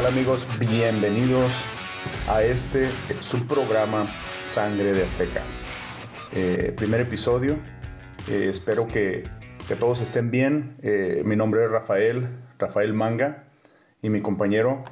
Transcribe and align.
¿qué 0.00 0.06
tal 0.06 0.14
amigos? 0.14 0.46
Bienvenidos 0.58 1.52
a 2.26 2.42
este 2.42 2.88
subprograma 3.20 4.10
Sangre 4.40 4.94
de 4.94 5.04
Azteca. 5.04 5.42
Eh, 6.32 6.72
primer 6.74 7.02
episodio, 7.02 7.56
eh, 8.26 8.46
espero 8.48 8.88
que, 8.88 9.24
que, 9.68 9.76
todos 9.76 10.00
estén 10.00 10.30
bien. 10.30 10.76
Eh, 10.82 11.20
mi 11.26 11.36
nombre 11.36 11.66
es 11.66 11.70
Rafael, 11.70 12.30
Rafael 12.58 12.94
Manga, 12.94 13.44
y 14.00 14.08
mi 14.08 14.22
compañero 14.22 14.84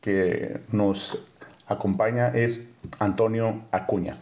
que 0.00 0.58
nos 0.72 1.24
acompaña 1.68 2.26
es 2.34 2.74
Antonio 2.98 3.62
Acuña. 3.70 4.14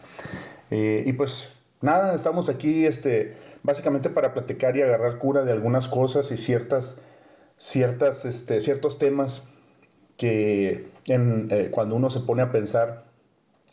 y 0.69 1.11
pues 1.13 1.51
nada, 1.81 2.13
estamos 2.13 2.47
aquí 2.47 2.85
este, 2.85 3.37
básicamente 3.63 4.11
para 4.11 4.35
platicar 4.35 4.77
y 4.77 4.83
agarrar 4.83 5.17
cura 5.17 5.43
de 5.43 5.51
algunas 5.51 5.87
cosas 5.87 6.31
y 6.31 6.37
ciertas, 6.37 7.01
ciertas, 7.57 8.25
este, 8.25 8.59
ciertos 8.59 8.99
temas 8.99 9.47
que 10.21 10.87
eh, 11.07 11.69
cuando 11.71 11.95
uno 11.95 12.11
se 12.11 12.19
pone 12.19 12.43
a 12.43 12.51
pensar, 12.51 13.05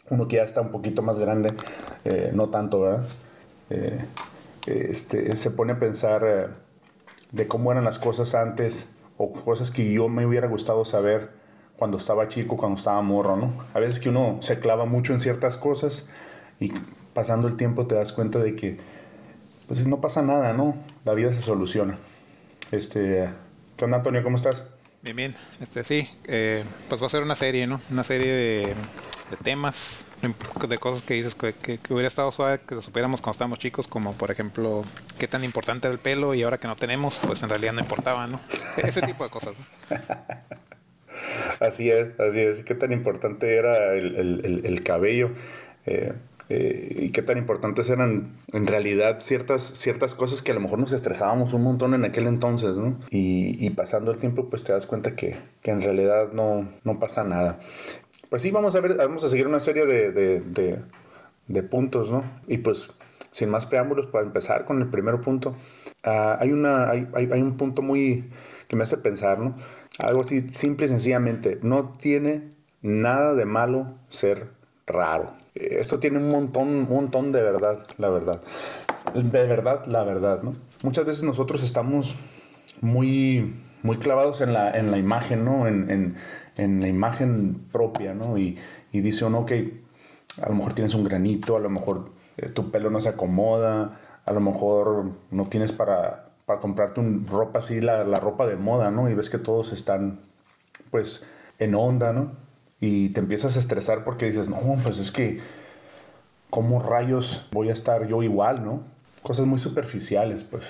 uno 0.08 0.28
que 0.28 0.36
ya 0.36 0.44
está 0.44 0.62
un 0.62 0.70
poquito 0.70 1.02
más 1.02 1.18
grande, 1.18 1.52
eh, 2.06 2.30
no 2.32 2.48
tanto, 2.48 2.80
¿verdad? 2.80 3.04
Eh, 3.68 4.02
este, 4.66 5.36
se 5.36 5.50
pone 5.50 5.74
a 5.74 5.78
pensar 5.78 6.56
de 7.32 7.46
cómo 7.46 7.70
eran 7.70 7.84
las 7.84 7.98
cosas 7.98 8.34
antes 8.34 8.92
o 9.18 9.30
cosas 9.30 9.70
que 9.70 9.92
yo 9.92 10.08
me 10.08 10.24
hubiera 10.24 10.48
gustado 10.48 10.86
saber 10.86 11.28
cuando 11.76 11.98
estaba 11.98 12.28
chico, 12.28 12.56
cuando 12.56 12.78
estaba 12.78 13.02
morro, 13.02 13.36
¿no? 13.36 13.52
A 13.74 13.78
veces 13.78 14.00
que 14.00 14.08
uno 14.08 14.38
se 14.40 14.58
clava 14.58 14.86
mucho 14.86 15.12
en 15.12 15.20
ciertas 15.20 15.58
cosas 15.58 16.06
y 16.60 16.72
pasando 17.12 17.46
el 17.46 17.58
tiempo 17.58 17.86
te 17.86 17.94
das 17.94 18.14
cuenta 18.14 18.38
de 18.38 18.56
que 18.56 18.78
pues 19.66 19.86
no 19.86 20.00
pasa 20.00 20.22
nada, 20.22 20.54
¿no? 20.54 20.76
La 21.04 21.12
vida 21.12 21.30
se 21.34 21.42
soluciona. 21.42 21.98
Este, 22.72 23.28
¿qué 23.76 23.84
onda 23.84 23.98
Antonio? 23.98 24.22
¿Cómo 24.22 24.38
estás? 24.38 24.64
Bien, 25.02 25.16
bien. 25.16 25.34
Este, 25.60 25.84
sí, 25.84 26.08
eh, 26.24 26.64
pues 26.88 27.00
va 27.00 27.06
a 27.06 27.10
ser 27.10 27.22
una 27.22 27.36
serie, 27.36 27.66
¿no? 27.66 27.80
Una 27.90 28.02
serie 28.02 28.32
de, 28.32 28.74
temas, 29.44 30.04
de 30.68 30.78
cosas 30.78 31.02
que 31.02 31.14
dices 31.14 31.36
que, 31.36 31.78
hubiera 31.90 32.08
estado 32.08 32.32
suave 32.32 32.60
que 32.66 32.74
lo 32.74 32.82
supiéramos 32.82 33.20
cuando 33.20 33.32
estábamos 33.32 33.60
chicos, 33.60 33.86
como 33.86 34.12
por 34.14 34.30
ejemplo, 34.30 34.84
qué 35.18 35.28
tan 35.28 35.44
importante 35.44 35.86
era 35.86 35.92
el 35.92 36.00
pelo 36.00 36.34
y 36.34 36.42
ahora 36.42 36.58
que 36.58 36.66
no 36.66 36.74
tenemos, 36.74 37.18
pues 37.24 37.42
en 37.42 37.48
realidad 37.48 37.74
no 37.74 37.80
importaba, 37.80 38.26
¿no? 38.26 38.40
Ese 38.50 39.02
tipo 39.02 39.22
de 39.22 39.30
cosas, 39.30 39.54
así 41.60 41.90
es, 41.90 42.18
así 42.18 42.40
es. 42.40 42.64
¿Qué 42.64 42.74
tan 42.74 42.90
importante 42.90 43.56
era 43.56 43.94
el, 43.94 44.82
cabello? 44.84 45.30
Eh, 45.86 46.12
eh, 46.50 46.96
y 46.98 47.10
qué 47.10 47.20
tan 47.20 47.36
importantes 47.36 47.90
eran 47.90 48.38
en 48.52 48.66
realidad 48.66 49.20
ciertas, 49.20 49.62
ciertas 49.62 50.14
cosas 50.14 50.40
que 50.40 50.52
a 50.52 50.54
lo 50.54 50.60
mejor 50.60 50.78
nos 50.78 50.92
estresábamos 50.92 51.52
un 51.52 51.62
montón 51.62 51.92
en 51.92 52.04
aquel 52.04 52.26
entonces, 52.26 52.76
¿no? 52.76 52.98
Y, 53.10 53.68
pasando 53.70 54.10
el 54.10 54.18
tiempo, 54.18 54.48
pues 54.48 54.64
te 54.64 54.72
das 54.72 54.86
cuenta 54.86 55.14
que, 55.14 55.36
que, 55.62 55.70
en 55.70 55.82
realidad 55.82 56.32
no, 56.32 56.66
no 56.84 56.98
pasa 56.98 57.22
nada. 57.22 57.58
Pues 58.30 58.42
sí, 58.42 58.50
vamos 58.50 58.74
a 58.74 58.80
ver, 58.80 58.96
vamos 58.96 59.24
a 59.24 59.28
seguir 59.28 59.46
una 59.46 59.60
serie 59.60 59.84
de, 59.84 60.80
de, 61.46 61.62
puntos, 61.64 62.10
¿no? 62.10 62.24
Y 62.46 62.58
pues, 62.58 62.90
sin 63.30 63.50
más 63.50 63.66
preámbulos, 63.66 64.06
para 64.06 64.24
empezar 64.24 64.64
con 64.64 64.80
el 64.80 64.88
primer 64.88 65.20
punto, 65.20 65.54
ah, 66.02 66.38
hay, 66.40 66.52
una, 66.52 66.90
hay, 66.90 67.08
hay, 67.14 67.28
hay 67.30 67.42
un 67.42 67.56
punto 67.58 67.82
muy 67.82 68.30
que 68.68 68.76
me 68.76 68.84
hace 68.84 68.96
pensar, 68.96 69.38
¿no? 69.38 69.54
Algo 69.98 70.22
así 70.22 70.48
simple 70.48 70.86
y 70.86 70.88
sencillamente, 70.88 71.58
no 71.62 71.92
tiene 71.92 72.48
nada 72.80 73.34
de 73.34 73.44
malo 73.44 73.94
ser 74.08 74.48
raro 74.86 75.34
esto 75.58 75.98
tiene 75.98 76.18
un 76.18 76.30
montón, 76.30 76.68
un 76.68 76.88
montón 76.88 77.32
de 77.32 77.42
verdad, 77.42 77.78
la 77.98 78.08
verdad. 78.08 78.40
De 79.14 79.46
verdad, 79.46 79.86
la 79.86 80.04
verdad, 80.04 80.42
¿no? 80.42 80.54
Muchas 80.82 81.04
veces 81.04 81.22
nosotros 81.22 81.62
estamos 81.62 82.14
muy, 82.80 83.54
muy 83.82 83.98
clavados 83.98 84.40
en 84.40 84.52
la, 84.52 84.70
en 84.70 84.90
la 84.90 84.98
imagen, 84.98 85.44
¿no? 85.44 85.66
En, 85.66 86.16
la 86.56 86.88
imagen 86.88 87.66
propia, 87.72 88.14
¿no? 88.14 88.36
Y, 88.38 88.58
dice 88.92 89.24
uno 89.24 89.46
que 89.46 89.80
a 90.42 90.48
lo 90.48 90.54
mejor 90.54 90.72
tienes 90.72 90.94
un 90.94 91.04
granito, 91.04 91.56
a 91.56 91.60
lo 91.60 91.70
mejor 91.70 92.10
eh, 92.36 92.48
tu 92.48 92.70
pelo 92.70 92.90
no 92.90 93.00
se 93.00 93.08
acomoda, 93.08 94.00
a 94.24 94.32
lo 94.32 94.40
mejor 94.40 95.10
no 95.30 95.46
tienes 95.46 95.72
para, 95.72 96.30
para 96.46 96.60
comprarte 96.60 97.00
un 97.00 97.26
ropa 97.26 97.60
así, 97.60 97.80
la, 97.80 98.04
la 98.04 98.18
ropa 98.18 98.46
de 98.46 98.56
moda, 98.56 98.90
¿no? 98.90 99.08
Y 99.08 99.14
ves 99.14 99.30
que 99.30 99.38
todos 99.38 99.72
están, 99.72 100.20
pues, 100.90 101.24
en 101.58 101.74
onda, 101.74 102.12
¿no? 102.12 102.47
Y 102.80 103.10
te 103.10 103.20
empiezas 103.20 103.56
a 103.56 103.60
estresar 103.60 104.04
porque 104.04 104.26
dices, 104.26 104.48
no, 104.48 104.58
pues 104.82 104.98
es 104.98 105.10
que, 105.10 105.40
¿cómo 106.50 106.82
rayos 106.82 107.46
voy 107.50 107.70
a 107.70 107.72
estar 107.72 108.06
yo 108.06 108.22
igual, 108.22 108.64
no? 108.64 108.82
Cosas 109.22 109.46
muy 109.46 109.58
superficiales, 109.58 110.44
pues. 110.44 110.64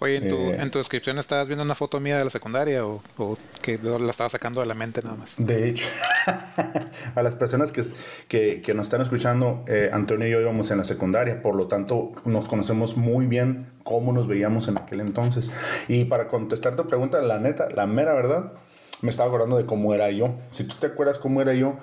Oye, 0.00 0.16
¿en 0.16 0.28
tu, 0.28 0.36
eh, 0.36 0.56
¿en 0.60 0.70
tu 0.70 0.78
descripción 0.78 1.18
estabas 1.18 1.46
viendo 1.46 1.64
una 1.64 1.76
foto 1.76 2.00
mía 2.00 2.18
de 2.18 2.24
la 2.24 2.30
secundaria 2.30 2.84
o, 2.84 3.00
que 3.62 3.78
la 3.78 4.10
estabas 4.10 4.32
sacando 4.32 4.60
de 4.60 4.66
la 4.66 4.74
mente 4.74 5.00
nada 5.02 5.16
más? 5.16 5.34
De 5.38 5.68
hecho, 5.68 5.86
a 7.14 7.22
las 7.22 7.36
personas 7.36 7.70
que, 7.70 7.84
que, 8.26 8.60
que 8.60 8.74
nos 8.74 8.88
están 8.88 9.02
escuchando, 9.02 9.64
eh, 9.68 9.90
Antonio 9.92 10.26
y 10.26 10.32
yo 10.32 10.40
íbamos 10.40 10.70
en 10.72 10.78
la 10.78 10.84
secundaria, 10.84 11.40
por 11.40 11.54
lo 11.54 11.68
tanto 11.68 12.12
nos 12.24 12.48
conocemos 12.48 12.96
muy 12.96 13.26
bien 13.26 13.68
cómo 13.84 14.12
nos 14.12 14.26
veíamos 14.26 14.66
en 14.66 14.78
aquel 14.78 15.00
entonces. 15.00 15.52
Y 15.86 16.04
para 16.06 16.26
contestar 16.26 16.74
tu 16.74 16.86
pregunta, 16.86 17.22
la 17.22 17.38
neta, 17.38 17.68
la 17.70 17.86
mera 17.86 18.14
verdad, 18.14 18.52
me 19.02 19.10
estaba 19.10 19.28
acordando 19.28 19.56
de 19.56 19.64
cómo 19.64 19.94
era 19.94 20.10
yo. 20.10 20.34
Si 20.50 20.64
tú 20.64 20.76
te 20.80 20.88
acuerdas 20.88 21.18
cómo 21.18 21.40
era 21.40 21.54
yo, 21.54 21.76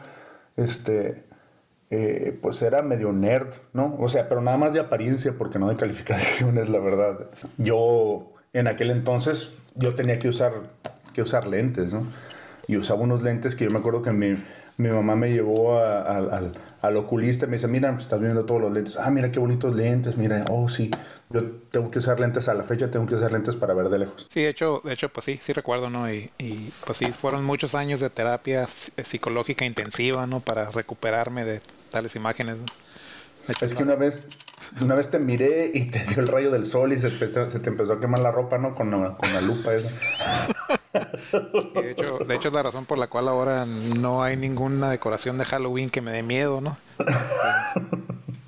este, 0.57 1.25
eh, 1.89 2.37
pues 2.41 2.61
era 2.61 2.81
medio 2.81 3.11
nerd, 3.11 3.53
¿no? 3.73 3.97
O 3.99 4.09
sea, 4.09 4.29
pero 4.29 4.41
nada 4.41 4.57
más 4.57 4.73
de 4.73 4.79
apariencia, 4.79 5.33
porque 5.37 5.59
no 5.59 5.69
de 5.69 5.75
calificaciones, 5.75 6.69
la 6.69 6.79
verdad. 6.79 7.27
Yo, 7.57 8.33
en 8.53 8.67
aquel 8.67 8.91
entonces, 8.91 9.53
yo 9.75 9.93
tenía 9.93 10.17
que 10.17 10.29
usar, 10.29 10.53
que 11.13 11.21
usar 11.21 11.47
lentes, 11.47 11.93
¿no? 11.93 12.05
Y 12.67 12.77
usaba 12.77 13.01
unos 13.01 13.23
lentes 13.23 13.55
que 13.55 13.65
yo 13.65 13.71
me 13.71 13.79
acuerdo 13.79 14.01
que 14.01 14.11
mi, 14.11 14.41
mi 14.77 14.89
mamá 14.89 15.15
me 15.15 15.31
llevó 15.31 15.79
al, 15.79 16.53
al, 16.81 16.97
oculista 16.97 17.45
y 17.45 17.49
me 17.49 17.57
dice, 17.57 17.67
mira, 17.67 17.95
estás 17.99 18.19
viendo 18.19 18.45
todos 18.45 18.61
los 18.61 18.71
lentes. 18.71 18.97
Ah, 18.97 19.11
mira 19.11 19.31
qué 19.31 19.39
bonitos 19.39 19.75
lentes, 19.75 20.15
mira, 20.17 20.45
oh, 20.49 20.69
sí. 20.69 20.89
Yo 21.33 21.43
tengo 21.71 21.91
que 21.91 21.99
usar 21.99 22.19
lentes 22.19 22.47
a 22.49 22.53
la 22.53 22.63
fecha, 22.63 22.89
tengo 22.89 23.05
que 23.07 23.15
usar 23.15 23.31
lentes 23.31 23.55
para 23.55 23.73
ver 23.73 23.89
de 23.89 23.99
lejos. 23.99 24.27
Sí, 24.29 24.41
de 24.41 24.49
hecho, 24.49 24.81
de 24.83 24.93
hecho 24.93 25.09
pues 25.09 25.25
sí, 25.25 25.39
sí 25.41 25.53
recuerdo, 25.53 25.89
¿no? 25.89 26.11
Y, 26.11 26.31
y 26.37 26.71
pues 26.85 26.97
sí, 26.97 27.11
fueron 27.11 27.43
muchos 27.43 27.75
años 27.75 27.99
de 27.99 28.09
terapia 28.09 28.67
psicológica 28.67 29.65
intensiva, 29.65 30.27
¿no? 30.27 30.39
Para 30.39 30.69
recuperarme 30.69 31.45
de 31.45 31.61
tales 31.89 32.15
imágenes. 32.15 32.57
es 33.61 33.73
que 33.73 33.83
una 33.83 33.95
vez 33.95 34.25
una 34.79 34.95
vez 34.95 35.09
te 35.09 35.19
miré 35.19 35.69
y 35.73 35.85
te 35.85 35.99
dio 36.05 36.19
el 36.19 36.27
rayo 36.27 36.49
del 36.49 36.65
sol 36.65 36.93
y 36.93 36.99
se, 36.99 37.09
te 37.11 37.69
empezó 37.69 37.93
a 37.93 37.99
quemar 37.99 38.19
la 38.21 38.31
ropa, 38.31 38.57
¿no? 38.57 38.73
Con, 38.73 38.89
con 38.91 39.33
la 39.33 39.41
lupa 39.41 39.73
esa. 39.73 39.89
de, 41.81 41.91
hecho, 41.91 42.19
de 42.19 42.35
hecho 42.35 42.47
es 42.47 42.53
la 42.53 42.63
razón 42.63 42.85
por 42.85 42.97
la 42.97 43.07
cual 43.07 43.27
ahora 43.27 43.65
no 43.65 44.23
hay 44.23 44.37
ninguna 44.37 44.89
decoración 44.89 45.37
de 45.37 45.45
Halloween 45.45 45.89
que 45.89 46.01
me 46.01 46.11
dé 46.11 46.23
miedo, 46.23 46.61
¿no? 46.61 46.77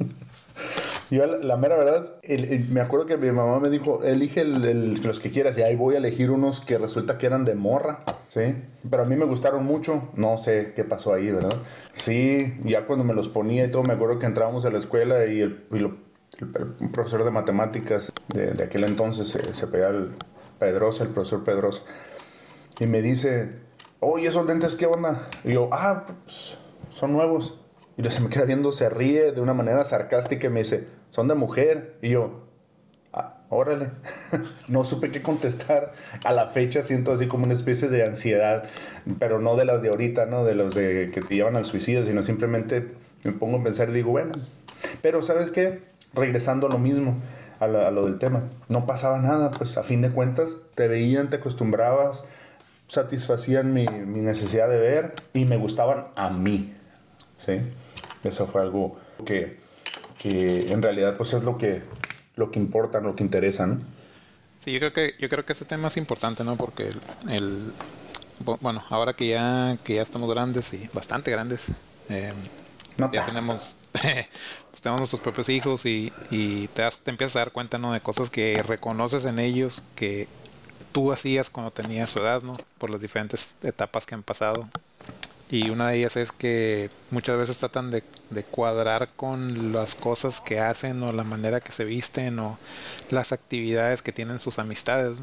Yo, 1.13 1.27
la, 1.27 1.57
mera 1.57 1.77
verdad, 1.77 2.15
me 2.69 2.81
acuerdo 2.81 3.05
que 3.05 3.17
mi 3.17 3.31
mamá 3.31 3.59
me 3.59 3.69
dijo, 3.69 4.03
elige 4.03 4.43
los 4.45 5.19
que 5.19 5.29
quieras, 5.29 5.55
y 5.59 5.61
ahí 5.61 5.75
voy 5.75 5.93
a 5.93 5.99
elegir 5.99 6.31
unos 6.31 6.59
que 6.59 6.79
resulta 6.79 7.19
que 7.19 7.27
eran 7.27 7.45
de 7.45 7.53
morra, 7.53 7.99
¿sí? 8.29 8.55
Pero 8.89 9.03
a 9.03 9.05
mí 9.05 9.15
me 9.15 9.25
gustaron 9.25 9.63
mucho, 9.63 10.09
no 10.15 10.39
sé 10.39 10.73
qué 10.75 10.83
pasó 10.83 11.13
ahí, 11.13 11.29
¿verdad? 11.29 11.53
Sí, 11.93 12.57
ya 12.63 12.87
cuando 12.87 13.05
me 13.05 13.13
los 13.13 13.29
ponía 13.29 13.63
y 13.65 13.67
todo, 13.69 13.83
me 13.83 13.93
acuerdo 13.93 14.17
que 14.17 14.25
entrábamos 14.25 14.65
a 14.65 14.71
la 14.71 14.79
escuela 14.79 15.23
y, 15.27 15.41
el, 15.41 15.53
profesor 16.91 17.23
de 17.23 17.29
matemáticas 17.29 18.11
de, 18.29 18.63
aquel 18.63 18.83
entonces 18.85 19.27
se, 19.27 19.53
se 19.53 19.67
pegaba 19.67 19.93
el 19.93 20.09
Pedrosa, 20.57 21.03
el 21.03 21.11
profesor 21.11 21.43
Pedrosa, 21.43 21.83
y 22.79 22.87
me 22.87 23.03
dice, 23.03 23.51
oye, 23.99 24.29
esos 24.29 24.47
lentes, 24.47 24.73
¿qué 24.73 24.87
onda? 24.87 25.27
Y 25.43 25.53
yo, 25.53 25.69
ah, 25.71 26.07
pues, 26.23 26.57
son 26.89 27.13
nuevos. 27.13 27.59
Y 27.97 28.09
se 28.09 28.21
me 28.21 28.29
queda 28.29 28.45
viendo, 28.45 28.71
se 28.71 28.89
ríe 28.89 29.31
de 29.31 29.41
una 29.41 29.53
manera 29.53 29.85
sarcástica 29.85 30.47
y 30.47 30.49
me 30.49 30.61
dice, 30.61 30.87
son 31.13 31.27
de 31.27 31.35
mujer. 31.35 31.95
Y 32.01 32.09
yo, 32.09 32.41
ah, 33.13 33.35
órale. 33.49 33.89
no 34.67 34.83
supe 34.83 35.11
qué 35.11 35.21
contestar. 35.21 35.93
A 36.25 36.33
la 36.33 36.47
fecha 36.47 36.83
siento 36.83 37.11
así 37.11 37.27
como 37.27 37.45
una 37.45 37.53
especie 37.53 37.87
de 37.87 38.03
ansiedad, 38.03 38.63
pero 39.19 39.39
no 39.39 39.55
de 39.55 39.65
las 39.65 39.81
de 39.81 39.89
ahorita, 39.89 40.25
¿no? 40.25 40.43
De 40.43 40.55
los 40.55 40.73
de 40.73 41.11
que 41.13 41.21
te 41.21 41.35
llevan 41.35 41.55
al 41.55 41.65
suicidio, 41.65 42.05
sino 42.05 42.23
simplemente 42.23 42.87
me 43.23 43.31
pongo 43.31 43.57
a 43.57 43.63
pensar 43.63 43.89
y 43.89 43.93
digo, 43.93 44.11
bueno. 44.11 44.33
Pero 45.01 45.21
¿sabes 45.21 45.51
qué? 45.51 45.81
Regresando 46.13 46.67
a 46.67 46.69
lo 46.71 46.79
mismo, 46.79 47.21
a, 47.59 47.65
a 47.65 47.91
lo 47.91 48.05
del 48.05 48.17
tema. 48.17 48.43
No 48.69 48.85
pasaba 48.85 49.19
nada, 49.19 49.51
pues 49.51 49.77
a 49.77 49.83
fin 49.83 50.01
de 50.01 50.09
cuentas 50.09 50.57
te 50.73 50.87
veían, 50.87 51.29
te 51.29 51.35
acostumbrabas, 51.37 52.25
satisfacían 52.87 53.73
mi, 53.73 53.85
mi 53.87 54.21
necesidad 54.21 54.67
de 54.67 54.79
ver 54.79 55.13
y 55.33 55.45
me 55.45 55.57
gustaban 55.57 56.07
a 56.15 56.31
mí. 56.31 56.73
¿Sí? 57.37 57.59
Eso 58.23 58.47
fue 58.47 58.61
algo 58.61 58.97
que, 59.25 59.62
que 60.23 60.71
en 60.71 60.81
realidad 60.81 61.17
pues 61.17 61.33
es 61.33 61.43
lo 61.43 61.57
que, 61.57 61.81
lo 62.37 62.49
que 62.49 62.57
importa, 62.57 63.01
lo 63.01 63.13
que 63.13 63.23
interesa, 63.23 63.67
¿no? 63.67 63.79
Sí, 64.63 64.71
yo 64.71 64.79
creo 64.79 64.93
que, 64.93 65.15
yo 65.19 65.27
creo 65.27 65.45
que 65.45 65.51
ese 65.51 65.65
tema 65.65 65.89
es 65.89 65.97
importante, 65.97 66.45
¿no? 66.45 66.55
Porque 66.55 66.89
el, 67.29 67.73
bueno, 68.61 68.85
ahora 68.89 69.13
que 69.13 69.27
ya, 69.27 69.77
que 69.83 69.95
ya 69.95 70.01
estamos 70.01 70.29
grandes 70.29 70.73
y 70.73 70.89
bastante 70.93 71.29
grandes, 71.29 71.65
eh, 72.07 72.31
ya 73.11 73.25
tenemos, 73.25 73.75
pues 73.91 74.81
tenemos 74.81 75.01
nuestros 75.01 75.21
propios 75.21 75.49
hijos 75.49 75.85
y, 75.85 76.13
y 76.31 76.69
te, 76.69 76.83
das, 76.83 76.99
te 76.99 77.11
empiezas 77.11 77.35
a 77.35 77.39
dar 77.39 77.51
cuenta, 77.51 77.77
¿no? 77.77 77.91
De 77.91 77.99
cosas 77.99 78.29
que 78.29 78.63
reconoces 78.65 79.25
en 79.25 79.39
ellos 79.39 79.83
que 79.93 80.29
tú 80.93 81.11
hacías 81.11 81.49
cuando 81.49 81.71
tenías 81.71 82.11
su 82.11 82.19
edad, 82.19 82.41
¿no? 82.43 82.53
Por 82.77 82.89
las 82.89 83.01
diferentes 83.01 83.57
etapas 83.61 84.05
que 84.05 84.15
han 84.15 84.23
pasado. 84.23 84.69
Y 85.49 85.69
una 85.69 85.89
de 85.89 85.97
ellas 85.97 86.15
es 86.17 86.31
que 86.31 86.89
muchas 87.11 87.37
veces 87.37 87.57
tratan 87.57 87.91
de, 87.91 88.03
de, 88.31 88.43
cuadrar 88.43 89.09
con 89.15 89.71
las 89.71 89.93
cosas 89.95 90.39
que 90.39 90.59
hacen 90.59 91.03
o 91.03 91.11
la 91.11 91.23
manera 91.23 91.61
que 91.61 91.71
se 91.71 91.85
visten 91.85 92.39
o 92.39 92.57
las 93.11 93.31
actividades 93.31 94.01
que 94.01 94.11
tienen 94.11 94.39
sus 94.39 94.57
amistades. 94.59 95.19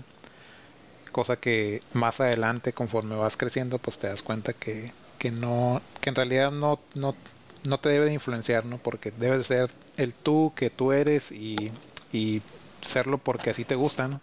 Cosa 1.11 1.37
que 1.37 1.83
más 1.93 2.21
adelante, 2.21 2.73
conforme 2.73 3.17
vas 3.17 3.37
creciendo, 3.37 3.79
pues 3.79 3.99
te 3.99 4.07
das 4.07 4.23
cuenta 4.23 4.53
que, 4.53 4.93
que 5.19 5.33
no, 5.33 5.83
que 6.01 6.11
en 6.11 6.17
realidad 6.17 6.53
no, 6.53 6.79
no, 6.95 7.17
no 7.65 7.79
te 7.79 7.89
debe 7.89 8.07
de 8.07 8.13
influenciar, 8.15 8.65
¿no? 8.65 8.79
Porque 8.79 9.11
debes 9.11 9.47
ser 9.47 9.71
el 9.97 10.13
tú 10.13 10.53
que 10.55 10.71
tú 10.71 10.93
eres 10.93 11.33
y, 11.33 11.73
y 12.13 12.43
serlo 12.83 13.19
porque 13.19 13.51
así 13.51 13.65
te 13.65 13.75
gusta, 13.75 14.09
¿no? 14.09 14.21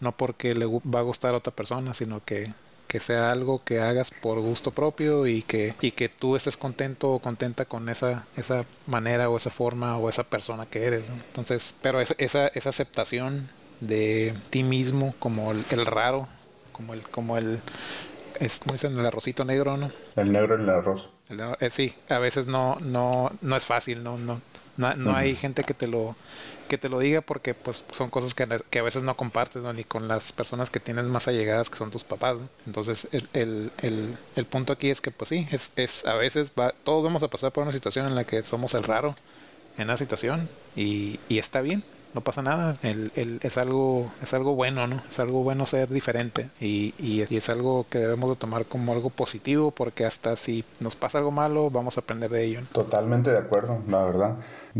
No 0.00 0.12
porque 0.12 0.54
le 0.54 0.66
va 0.66 1.00
a 1.00 1.02
gustar 1.02 1.34
a 1.34 1.38
otra 1.38 1.54
persona, 1.54 1.94
sino 1.94 2.24
que, 2.24 2.52
que 2.86 3.00
sea 3.00 3.30
algo 3.30 3.62
que 3.64 3.80
hagas 3.80 4.10
por 4.10 4.40
gusto 4.40 4.70
propio 4.70 5.26
y 5.26 5.42
que, 5.42 5.74
y 5.80 5.92
que 5.92 6.08
tú 6.08 6.36
estés 6.36 6.56
contento 6.56 7.12
o 7.12 7.18
contenta 7.18 7.64
con 7.64 7.88
esa, 7.88 8.26
esa 8.36 8.64
manera 8.86 9.28
o 9.28 9.36
esa 9.36 9.50
forma 9.50 9.96
o 9.98 10.08
esa 10.08 10.24
persona 10.24 10.66
que 10.66 10.84
eres. 10.84 11.08
¿no? 11.08 11.14
Entonces, 11.14 11.74
pero 11.82 12.00
esa, 12.00 12.14
esa, 12.18 12.48
esa 12.48 12.68
aceptación 12.68 13.48
de 13.80 14.34
ti 14.50 14.62
mismo 14.62 15.14
como 15.18 15.52
el, 15.52 15.64
el 15.70 15.86
raro, 15.86 16.28
como 16.72 16.94
el, 16.94 17.02
como 17.02 17.36
el, 17.36 17.60
es, 18.40 18.58
como 18.60 18.74
dicen, 18.74 18.98
el 18.98 19.06
arrocito 19.06 19.44
negro, 19.44 19.76
¿no? 19.76 19.90
El 20.16 20.32
negro 20.32 20.54
en 20.54 20.62
el 20.62 20.70
arroz. 20.70 21.08
El, 21.28 21.40
eh, 21.60 21.70
sí, 21.70 21.94
a 22.08 22.18
veces 22.18 22.46
no, 22.46 22.78
no, 22.80 23.30
no 23.40 23.56
es 23.56 23.66
fácil, 23.66 24.02
no, 24.02 24.18
no, 24.18 24.40
no, 24.76 24.94
no 24.96 25.14
hay 25.16 25.34
gente 25.34 25.64
que 25.64 25.74
te 25.74 25.86
lo, 25.86 26.16
que 26.68 26.78
te 26.78 26.88
lo 26.88 26.98
diga 26.98 27.20
porque 27.20 27.54
pues 27.54 27.84
son 27.92 28.10
cosas 28.10 28.34
que, 28.34 28.46
que 28.70 28.78
a 28.78 28.82
veces 28.82 29.02
no 29.02 29.16
compartes 29.16 29.62
¿no? 29.62 29.72
ni 29.72 29.84
con 29.84 30.08
las 30.08 30.32
personas 30.32 30.70
que 30.70 30.80
tienes 30.80 31.04
más 31.04 31.28
allegadas 31.28 31.70
que 31.70 31.78
son 31.78 31.90
tus 31.90 32.04
papás. 32.04 32.36
¿no? 32.36 32.48
Entonces 32.66 33.08
el, 33.12 33.28
el, 33.32 33.70
el, 33.82 34.16
el, 34.36 34.44
punto 34.46 34.72
aquí 34.72 34.90
es 34.90 35.00
que 35.00 35.10
pues 35.10 35.28
sí, 35.30 35.46
es, 35.50 35.72
es 35.76 36.06
a 36.06 36.14
veces 36.14 36.52
va, 36.58 36.72
todos 36.84 37.02
vamos 37.02 37.22
a 37.22 37.28
pasar 37.28 37.52
por 37.52 37.62
una 37.62 37.72
situación 37.72 38.06
en 38.06 38.14
la 38.14 38.24
que 38.24 38.42
somos 38.42 38.74
el 38.74 38.84
raro 38.84 39.16
en 39.78 39.88
la 39.88 39.96
situación 39.96 40.48
y, 40.74 41.20
y 41.28 41.38
está 41.38 41.60
bien 41.60 41.82
no 42.16 42.22
pasa 42.22 42.42
nada. 42.42 42.76
El, 42.82 43.12
el, 43.14 43.38
es 43.42 43.58
algo 43.58 44.10
es 44.22 44.32
algo 44.32 44.54
bueno, 44.54 44.86
¿no? 44.86 45.02
Es 45.08 45.20
algo 45.20 45.42
bueno 45.42 45.66
ser 45.66 45.90
diferente 45.90 46.48
y, 46.60 46.94
y, 46.98 47.20
es 47.22 47.48
algo 47.50 47.86
que 47.90 47.98
debemos 47.98 48.30
de 48.30 48.36
tomar 48.36 48.64
como 48.64 48.92
algo 48.92 49.10
positivo 49.10 49.70
porque 49.70 50.06
hasta 50.06 50.34
si 50.36 50.64
nos 50.80 50.96
pasa 50.96 51.18
algo 51.18 51.30
malo 51.30 51.70
vamos 51.70 51.98
a 51.98 52.00
aprender 52.00 52.30
de 52.30 52.44
ello. 52.44 52.60
Totalmente 52.72 53.30
de 53.30 53.38
acuerdo, 53.38 53.80
la 53.86 54.02
verdad. 54.02 54.36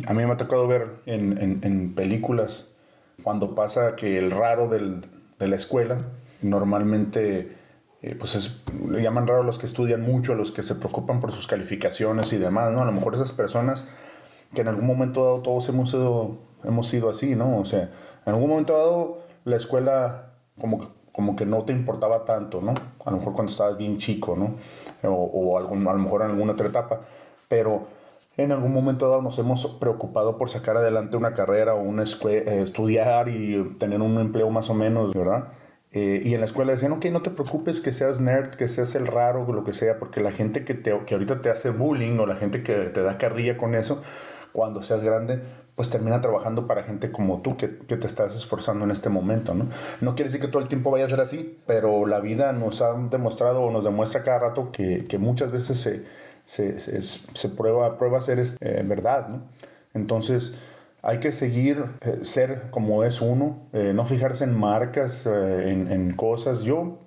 A 0.06 0.14
mí 0.14 0.24
me 0.24 0.32
ha 0.32 0.36
tocado 0.38 0.66
ver 0.66 0.88
en, 1.04 1.36
en, 1.36 1.60
en 1.62 1.94
películas 1.94 2.64
cuando 3.22 3.54
pasa 3.54 3.96
que 3.96 4.18
el 4.18 4.30
raro 4.30 4.68
del, 4.68 5.04
de 5.38 5.48
la 5.48 5.56
escuela 5.56 5.98
normalmente 6.40 7.54
eh, 8.00 8.16
pues 8.18 8.34
es, 8.34 8.62
le 8.88 9.02
llaman 9.02 9.26
raro 9.26 9.42
a 9.42 9.44
los 9.44 9.58
que 9.58 9.66
estudian 9.66 10.00
mucho, 10.00 10.32
a 10.32 10.36
los 10.36 10.52
que 10.52 10.62
se 10.62 10.74
preocupan 10.74 11.20
por 11.20 11.32
sus 11.32 11.46
calificaciones 11.46 12.32
y 12.32 12.38
demás, 12.38 12.72
¿no? 12.72 12.80
A 12.80 12.86
lo 12.86 12.92
mejor 12.92 13.14
esas 13.14 13.32
personas 13.32 13.84
que 14.54 14.62
en 14.62 14.68
algún 14.68 14.86
momento 14.86 15.22
dado 15.22 15.40
todos 15.40 15.68
hemos 15.68 15.90
sido 15.90 16.38
hemos 16.64 16.88
sido 16.88 17.10
así, 17.10 17.34
¿no? 17.34 17.58
O 17.58 17.64
sea, 17.64 17.90
en 18.24 18.32
algún 18.32 18.50
momento 18.50 18.72
dado 18.72 19.18
la 19.44 19.56
escuela 19.56 20.32
como, 20.60 20.90
como 21.12 21.36
que 21.36 21.46
no 21.46 21.64
te 21.64 21.72
importaba 21.72 22.24
tanto, 22.24 22.60
¿no? 22.60 22.74
A 23.04 23.10
lo 23.10 23.18
mejor 23.18 23.32
cuando 23.32 23.52
estabas 23.52 23.76
bien 23.76 23.98
chico, 23.98 24.36
¿no? 24.36 24.54
O, 25.08 25.14
o 25.14 25.58
algún, 25.58 25.86
a 25.86 25.92
lo 25.92 25.98
mejor 25.98 26.22
en 26.22 26.30
alguna 26.30 26.52
otra 26.52 26.68
etapa, 26.68 27.00
pero 27.48 27.86
en 28.36 28.52
algún 28.52 28.72
momento 28.72 29.08
dado 29.08 29.22
nos 29.22 29.38
hemos 29.38 29.66
preocupado 29.66 30.36
por 30.36 30.50
sacar 30.50 30.76
adelante 30.76 31.16
una 31.16 31.32
carrera 31.32 31.74
o 31.74 31.82
una 31.82 32.04
eh, 32.04 32.60
estudiar 32.62 33.28
y 33.28 33.76
tener 33.78 34.02
un 34.02 34.18
empleo 34.18 34.50
más 34.50 34.68
o 34.68 34.74
menos, 34.74 35.14
¿verdad? 35.14 35.48
Eh, 35.92 36.20
y 36.22 36.34
en 36.34 36.40
la 36.40 36.46
escuela 36.46 36.72
decían, 36.72 36.92
ok, 36.92 37.06
no 37.06 37.22
te 37.22 37.30
preocupes 37.30 37.80
que 37.80 37.92
seas 37.92 38.20
nerd, 38.20 38.54
que 38.54 38.68
seas 38.68 38.94
el 38.94 39.06
raro, 39.06 39.50
lo 39.50 39.64
que 39.64 39.72
sea, 39.72 39.98
porque 39.98 40.20
la 40.20 40.32
gente 40.32 40.64
que, 40.64 40.74
te, 40.74 40.94
que 41.06 41.14
ahorita 41.14 41.40
te 41.40 41.48
hace 41.48 41.70
bullying 41.70 42.18
o 42.18 42.26
la 42.26 42.36
gente 42.36 42.62
que 42.62 42.74
te 42.74 43.02
da 43.02 43.16
carrilla 43.16 43.56
con 43.56 43.74
eso, 43.74 44.02
cuando 44.52 44.82
seas 44.82 45.02
grande, 45.02 45.40
pues 45.76 45.90
termina 45.90 46.20
trabajando 46.22 46.66
para 46.66 46.82
gente 46.82 47.12
como 47.12 47.42
tú 47.42 47.56
que, 47.56 47.78
que, 47.78 47.96
te 47.96 48.06
estás 48.06 48.34
esforzando 48.34 48.84
en 48.86 48.90
este 48.90 49.10
momento, 49.10 49.54
¿no? 49.54 49.68
No 50.00 50.14
quiere 50.14 50.30
decir 50.30 50.40
que 50.40 50.48
todo 50.48 50.62
el 50.62 50.68
tiempo 50.68 50.90
vaya 50.90 51.04
a 51.04 51.08
ser 51.08 51.20
así, 51.20 51.58
pero 51.66 52.06
la 52.06 52.18
vida 52.20 52.52
nos 52.52 52.80
ha 52.80 52.94
demostrado 52.94 53.60
o 53.62 53.70
nos 53.70 53.84
demuestra 53.84 54.24
cada 54.24 54.38
rato 54.38 54.72
que, 54.72 55.04
que 55.06 55.18
muchas 55.18 55.52
veces 55.52 55.78
se, 55.78 56.04
se, 56.46 56.80
se, 56.80 57.02
se, 57.02 57.48
prueba, 57.50 57.98
prueba 57.98 58.22
ser 58.22 58.38
eh, 58.38 58.82
verdad, 58.86 59.28
¿no? 59.28 59.42
Entonces 59.92 60.54
hay 61.02 61.20
que 61.20 61.30
seguir 61.30 61.84
eh, 62.00 62.20
ser 62.22 62.70
como 62.70 63.04
es 63.04 63.20
uno, 63.20 63.68
eh, 63.74 63.92
no 63.94 64.06
fijarse 64.06 64.44
en 64.44 64.58
marcas, 64.58 65.26
eh, 65.26 65.70
en, 65.70 65.92
en 65.92 66.14
cosas. 66.14 66.62
Yo 66.62 67.00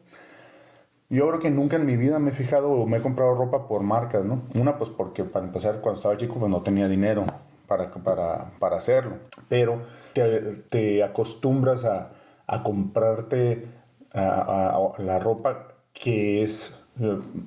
yo 1.09 1.27
creo 1.27 1.39
que 1.39 1.49
nunca 1.49 1.75
en 1.77 1.87
mi 1.87 1.97
vida 1.97 2.19
me 2.19 2.29
he 2.29 2.33
fijado 2.33 2.69
o 2.69 2.85
me 2.85 2.97
he 2.97 3.01
comprado 3.01 3.33
ropa 3.33 3.67
por 3.67 3.81
marcas, 3.81 4.25
¿no? 4.25 4.43
Una, 4.59 4.77
pues 4.77 4.91
porque 4.91 5.23
para 5.23 5.43
empezar, 5.43 5.81
cuando 5.81 5.97
estaba 5.97 6.15
chico, 6.17 6.35
pues 6.37 6.51
no 6.51 6.61
tenía 6.61 6.87
dinero 6.87 7.25
para, 7.69 7.89
para, 7.89 8.49
para 8.59 8.75
hacerlo. 8.75 9.15
Pero 9.47 9.81
te, 10.11 10.41
te 10.69 11.03
acostumbras 11.03 11.85
a, 11.85 12.11
a 12.45 12.63
comprarte 12.63 13.67
la 14.13 15.19
ropa 15.19 15.67
que 15.93 16.43
es, 16.43 16.83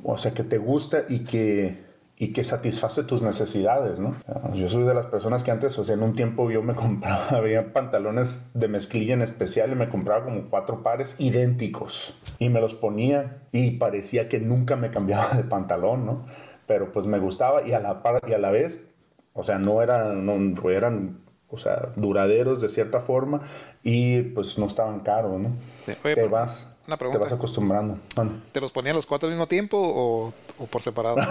o 0.04 0.16
sea, 0.16 0.32
que 0.32 0.44
te 0.44 0.56
gusta 0.56 1.04
y 1.08 1.24
que 1.24 1.92
y 2.22 2.32
que 2.32 2.44
satisface 2.44 3.02
tus 3.02 3.20
necesidades, 3.20 3.98
¿no? 3.98 4.14
Yo 4.54 4.68
soy 4.68 4.84
de 4.84 4.94
las 4.94 5.06
personas 5.06 5.42
que 5.42 5.50
antes, 5.50 5.76
o 5.76 5.82
sea, 5.82 5.96
en 5.96 6.04
un 6.04 6.12
tiempo 6.12 6.52
yo 6.52 6.62
me 6.62 6.72
compraba, 6.76 7.26
había 7.30 7.72
pantalones 7.72 8.52
de 8.54 8.68
mezclilla 8.68 9.14
en 9.14 9.22
especial 9.22 9.72
y 9.72 9.74
me 9.74 9.88
compraba 9.88 10.24
como 10.24 10.48
cuatro 10.48 10.84
pares 10.84 11.16
idénticos 11.18 12.14
y 12.38 12.48
me 12.48 12.60
los 12.60 12.74
ponía 12.74 13.38
y 13.50 13.72
parecía 13.72 14.28
que 14.28 14.38
nunca 14.38 14.76
me 14.76 14.92
cambiaba 14.92 15.30
de 15.34 15.42
pantalón, 15.42 16.06
¿no? 16.06 16.26
Pero 16.68 16.92
pues 16.92 17.06
me 17.06 17.18
gustaba 17.18 17.66
y 17.66 17.72
a 17.72 17.80
la, 17.80 18.04
par, 18.04 18.22
y 18.28 18.34
a 18.34 18.38
la 18.38 18.52
vez, 18.52 18.91
o 19.34 19.44
sea, 19.44 19.58
no 19.58 19.82
eran, 19.82 20.26
no, 20.26 20.70
eran 20.70 21.20
o 21.48 21.58
sea, 21.58 21.92
duraderos 21.96 22.60
de 22.62 22.68
cierta 22.68 23.00
forma 23.00 23.42
y 23.82 24.22
pues 24.22 24.58
no 24.58 24.66
estaban 24.66 25.00
caros, 25.00 25.40
¿no? 25.40 25.50
Sí. 25.84 25.92
Oye, 26.04 26.14
te 26.14 26.26
vas 26.26 26.72
te 26.86 27.18
vas 27.18 27.32
acostumbrando. 27.32 27.98
¿Dónde? 28.14 28.34
¿Te 28.50 28.60
los 28.60 28.72
ponían 28.72 28.96
los 28.96 29.06
cuatro 29.06 29.28
al 29.28 29.34
mismo 29.34 29.46
tiempo 29.46 29.78
o, 29.78 30.32
o 30.58 30.66
por 30.66 30.82
separado? 30.82 31.16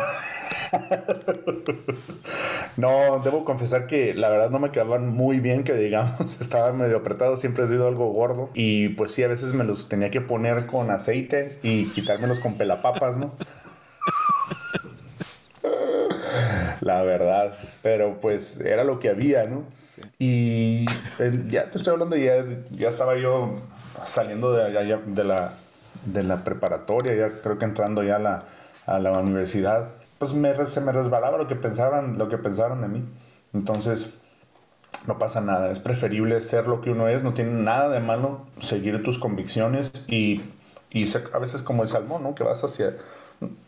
no, 2.78 3.20
debo 3.20 3.44
confesar 3.44 3.86
que 3.86 4.14
la 4.14 4.30
verdad 4.30 4.50
no 4.50 4.60
me 4.60 4.72
quedaban 4.72 5.10
muy 5.10 5.40
bien, 5.40 5.64
que 5.64 5.74
digamos, 5.74 6.20
estaban 6.42 6.78
medio 6.78 6.98
apretados, 6.98 7.40
siempre 7.42 7.66
he 7.66 7.68
sido 7.68 7.88
algo 7.88 8.12
gordo. 8.12 8.50
Y 8.54 8.90
pues 8.90 9.12
sí, 9.12 9.24
a 9.24 9.28
veces 9.28 9.54
me 9.54 9.64
los 9.64 9.90
tenía 9.90 10.10
que 10.10 10.22
poner 10.22 10.68
con 10.68 10.90
aceite 10.90 11.60
y 11.64 11.90
quitármelos 11.90 12.40
con 12.40 12.58
pelapapas, 12.58 13.18
¿no? 13.18 13.32
La 16.82 17.04
verdad, 17.04 17.54
pero 17.82 18.20
pues 18.20 18.60
era 18.60 18.84
lo 18.84 19.00
que 19.00 19.10
había, 19.10 19.46
¿no? 19.46 19.64
Y 20.20 20.86
ya 21.50 21.70
te 21.70 21.78
estoy 21.78 21.94
hablando, 21.94 22.16
ya, 22.16 22.46
ya 22.72 22.90
estaba 22.90 23.18
yo 23.18 23.54
saliendo 24.06 24.54
de, 24.54 24.78
allá, 24.78 25.00
de, 25.06 25.24
la, 25.24 25.54
de 26.06 26.24
la 26.24 26.44
preparatoria, 26.44 27.16
ya 27.16 27.30
creo 27.42 27.58
que 27.58 27.66
entrando 27.66 28.04
ya 28.04 28.16
a 28.18 28.20
la, 28.20 28.44
a 28.86 29.00
la 29.00 29.12
universidad, 29.20 29.90
pues 30.18 30.34
me, 30.34 30.54
se 30.66 30.82
me 30.82 30.92
resbalaba 30.92 31.38
lo 31.38 31.48
que 31.48 31.56
pensaban, 31.56 32.18
lo 32.18 32.30
que 32.30 32.38
pensaron 32.38 32.82
de 32.82 32.88
mí. 32.88 33.04
Entonces, 33.54 34.18
no 35.08 35.18
pasa 35.18 35.42
nada, 35.42 35.72
es 35.72 35.80
preferible 35.80 36.40
ser 36.42 36.68
lo 36.68 36.82
que 36.82 36.92
uno 36.92 37.08
es, 37.08 37.24
no 37.24 37.34
tiene 37.34 37.52
nada 37.52 37.90
de 37.90 38.00
malo 38.00 38.46
seguir 38.60 39.02
tus 39.04 39.18
convicciones 39.18 40.06
y, 40.08 40.42
y 40.90 41.06
a 41.34 41.38
veces 41.40 41.62
como 41.62 41.84
el 41.84 41.90
salmón, 41.90 42.24
¿no? 42.24 42.36
Que 42.36 42.44
vas 42.44 42.64
hacia, 42.64 42.96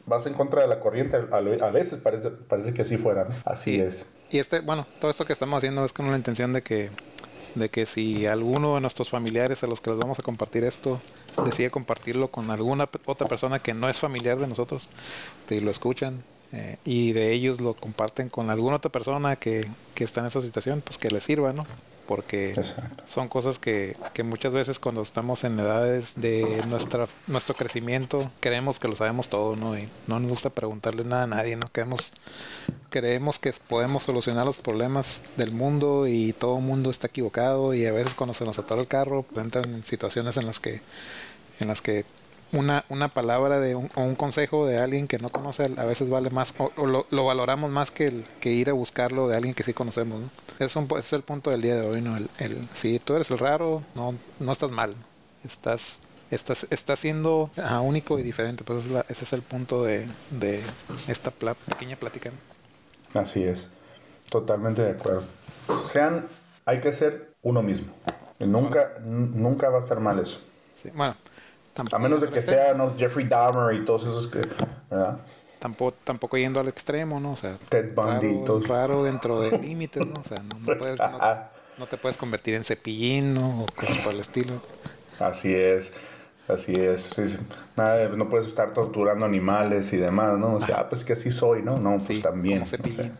vas 0.05 0.25
en 0.25 0.33
contra 0.33 0.61
de 0.61 0.67
la 0.67 0.79
corriente, 0.79 1.17
a, 1.17 1.69
veces 1.71 1.99
parece, 1.99 2.29
parece 2.29 2.73
que 2.73 2.83
así 2.83 2.97
fuera, 2.97 3.25
¿no? 3.25 3.35
Así 3.45 3.79
es. 3.79 4.05
Y 4.29 4.39
este, 4.39 4.59
bueno, 4.59 4.85
todo 4.99 5.11
esto 5.11 5.25
que 5.25 5.33
estamos 5.33 5.57
haciendo 5.57 5.83
es 5.85 5.93
con 5.93 6.09
la 6.09 6.17
intención 6.17 6.53
de 6.53 6.61
que 6.61 6.89
de 7.55 7.69
que 7.69 7.85
si 7.85 8.25
alguno 8.25 8.75
de 8.75 8.81
nuestros 8.81 9.09
familiares 9.09 9.63
a 9.63 9.67
los 9.67 9.79
que 9.79 9.91
les 9.91 9.99
vamos 9.99 10.17
a 10.17 10.23
compartir 10.23 10.63
esto 10.63 10.99
decide 11.45 11.69
compartirlo 11.69 12.29
con 12.29 12.49
alguna 12.49 12.89
otra 13.05 13.27
persona 13.27 13.59
que 13.59 13.75
no 13.75 13.89
es 13.89 13.99
familiar 13.99 14.39
de 14.39 14.47
nosotros, 14.47 14.89
y 15.49 15.59
lo 15.59 15.69
escuchan 15.69 16.23
eh, 16.51 16.77
y 16.85 17.13
de 17.13 17.31
ellos 17.31 17.61
lo 17.61 17.75
comparten 17.75 18.29
con 18.29 18.49
alguna 18.49 18.77
otra 18.77 18.91
persona 18.91 19.35
que, 19.35 19.67
que 19.95 20.03
está 20.03 20.21
en 20.21 20.27
esa 20.27 20.41
situación, 20.41 20.81
pues 20.81 20.97
que 20.97 21.09
les 21.09 21.23
sirva, 21.23 21.53
¿no? 21.53 21.63
Porque 22.07 22.49
Exacto. 22.49 23.03
son 23.05 23.27
cosas 23.27 23.59
que, 23.59 23.95
que, 24.13 24.23
muchas 24.23 24.53
veces 24.53 24.79
cuando 24.79 25.01
estamos 25.01 25.43
en 25.43 25.59
edades 25.59 26.13
de 26.15 26.63
nuestra, 26.67 27.07
nuestro 27.27 27.55
crecimiento 27.55 28.31
creemos 28.39 28.79
que 28.79 28.87
lo 28.87 28.95
sabemos 28.95 29.29
todo, 29.29 29.55
¿no? 29.55 29.77
Y 29.77 29.89
no 30.07 30.19
nos 30.19 30.29
gusta 30.29 30.49
preguntarle 30.49 31.03
nada 31.03 31.23
a 31.23 31.27
nadie, 31.27 31.55
¿no? 31.55 31.71
Queremos, 31.71 32.11
creemos 32.89 33.39
que 33.39 33.53
podemos 33.53 34.03
solucionar 34.03 34.45
los 34.45 34.57
problemas 34.57 35.23
del 35.37 35.51
mundo 35.51 36.07
y 36.07 36.33
todo 36.33 36.57
el 36.57 36.63
mundo 36.63 36.89
está 36.89 37.07
equivocado 37.07 37.73
y 37.73 37.85
a 37.85 37.91
veces 37.91 38.13
cuando 38.13 38.33
se 38.33 38.45
nos 38.45 38.59
atora 38.59 38.81
el 38.81 38.87
carro 38.87 39.23
pues 39.23 39.43
entran 39.43 39.73
en 39.73 39.85
situaciones 39.85 40.37
en 40.37 40.45
las 40.45 40.59
que 40.59 40.81
en 41.59 41.67
las 41.67 41.81
que 41.81 42.05
una, 42.53 42.85
una 42.89 43.09
palabra 43.09 43.59
de 43.59 43.75
un, 43.75 43.89
o 43.95 44.01
un 44.01 44.15
consejo 44.15 44.65
de 44.65 44.79
alguien 44.79 45.07
que 45.07 45.17
no 45.17 45.29
conoce 45.29 45.71
a 45.75 45.85
veces 45.85 46.09
vale 46.09 46.29
más 46.29 46.53
o, 46.59 46.71
o 46.77 46.85
lo, 46.85 47.05
lo, 47.09 47.25
valoramos 47.25 47.69
más 47.71 47.91
que, 47.91 48.05
el, 48.05 48.25
que 48.39 48.51
ir 48.51 48.69
a 48.69 48.73
buscarlo 48.73 49.27
de 49.27 49.35
alguien 49.35 49.53
que 49.53 49.63
sí 49.63 49.73
conocemos. 49.73 50.21
¿no? 50.21 50.29
Es, 50.65 50.75
un, 50.75 50.87
es 50.97 51.11
el 51.13 51.23
punto 51.23 51.49
del 51.49 51.61
día 51.61 51.75
de 51.75 51.87
hoy. 51.87 52.01
¿no? 52.01 52.15
El, 52.15 52.29
el, 52.39 52.67
si 52.75 52.99
tú 52.99 53.15
eres 53.15 53.29
el 53.31 53.39
raro, 53.39 53.83
no, 53.95 54.15
no 54.39 54.51
estás 54.51 54.71
mal. 54.71 54.95
Estás 55.43 55.99
está, 56.35 56.53
está 56.69 56.95
siendo 56.95 57.49
ah, 57.57 57.81
único 57.81 58.19
y 58.19 58.23
diferente. 58.23 58.63
Pues 58.63 58.85
ese 59.09 59.23
es 59.23 59.33
el 59.33 59.41
punto 59.41 59.83
de, 59.83 60.07
de 60.31 60.61
esta 61.07 61.31
pequeña 61.31 61.95
plática. 61.95 62.31
Así 63.13 63.43
es, 63.43 63.67
totalmente 64.29 64.81
de 64.81 64.91
acuerdo. 64.91 65.23
Sean, 65.85 66.25
hay 66.65 66.81
que 66.81 66.91
ser 66.91 67.33
uno 67.41 67.61
mismo. 67.61 67.93
Nunca, 68.39 68.93
nunca 69.01 69.69
va 69.69 69.77
a 69.77 69.81
estar 69.81 69.99
mal 69.99 70.19
eso. 70.19 70.39
bueno, 70.93 71.15
a 71.91 71.99
menos 71.99 72.21
de 72.21 72.29
que 72.29 72.41
sea 72.41 72.73
¿no? 72.73 72.95
Jeffrey 72.97 73.27
Dahmer 73.27 73.75
y 73.75 73.85
todos 73.85 74.03
esos 74.03 74.27
que, 74.27 74.41
¿verdad? 74.89 75.17
Tampoco, 75.59 75.97
tampoco 76.03 76.37
yendo 76.37 76.59
al 76.59 76.67
extremo, 76.67 77.19
¿no? 77.19 77.31
O 77.31 77.35
sea, 77.35 77.57
Ted 77.69 77.93
Bundy 77.95 78.41
raro, 78.41 78.59
raro 78.67 79.03
dentro 79.03 79.39
de 79.39 79.57
límites, 79.59 80.05
¿no? 80.05 80.19
O 80.19 80.23
sea, 80.23 80.39
no, 80.39 80.57
puedes, 80.77 80.99
no, 81.77 81.87
te 81.87 81.97
puedes 81.97 82.17
convertir 82.17 82.55
en 82.55 82.63
cepillín, 82.63 83.35
¿no? 83.35 83.63
O 83.63 83.65
cosas 83.67 83.97
por 83.99 84.13
el 84.13 84.19
estilo. 84.19 84.61
Así 85.19 85.53
es. 85.53 85.93
Así 86.47 86.75
es, 86.75 87.09
Nada, 87.77 88.09
no 88.09 88.27
puedes 88.27 88.47
estar 88.47 88.73
torturando 88.73 89.25
animales 89.25 89.93
y 89.93 89.97
demás, 89.97 90.37
¿no? 90.37 90.55
O 90.55 90.61
sea, 90.61 90.81
ah, 90.81 90.89
pues 90.89 91.05
que 91.05 91.13
así 91.13 91.31
soy, 91.31 91.61
¿no? 91.61 91.77
No, 91.79 91.99
pues 91.99 92.21
también. 92.21 92.65
cepillín. 92.65 93.13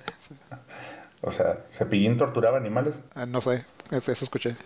O 1.22 1.32
sea, 1.32 1.60
¿Cepillín 1.74 2.18
torturaba 2.18 2.58
animales? 2.58 3.02
Ah, 3.16 3.26
no 3.26 3.40
sé, 3.40 3.64
eso, 3.92 4.12
escuché. 4.12 4.58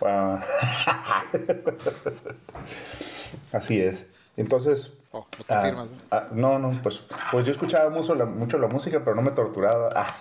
Así 3.52 3.80
es. 3.80 4.06
Entonces. 4.36 4.92
Oh, 5.12 5.26
¿lo 5.38 5.44
confirmas? 5.44 5.88
Ah, 6.10 6.28
no, 6.32 6.58
no, 6.58 6.70
pues, 6.82 7.02
pues 7.32 7.46
yo 7.46 7.52
escuchaba 7.52 7.90
mucho 7.90 8.14
la, 8.14 8.24
mucho 8.24 8.58
la 8.58 8.68
música, 8.68 9.00
pero 9.02 9.16
no 9.16 9.22
me 9.22 9.30
torturaba. 9.30 9.90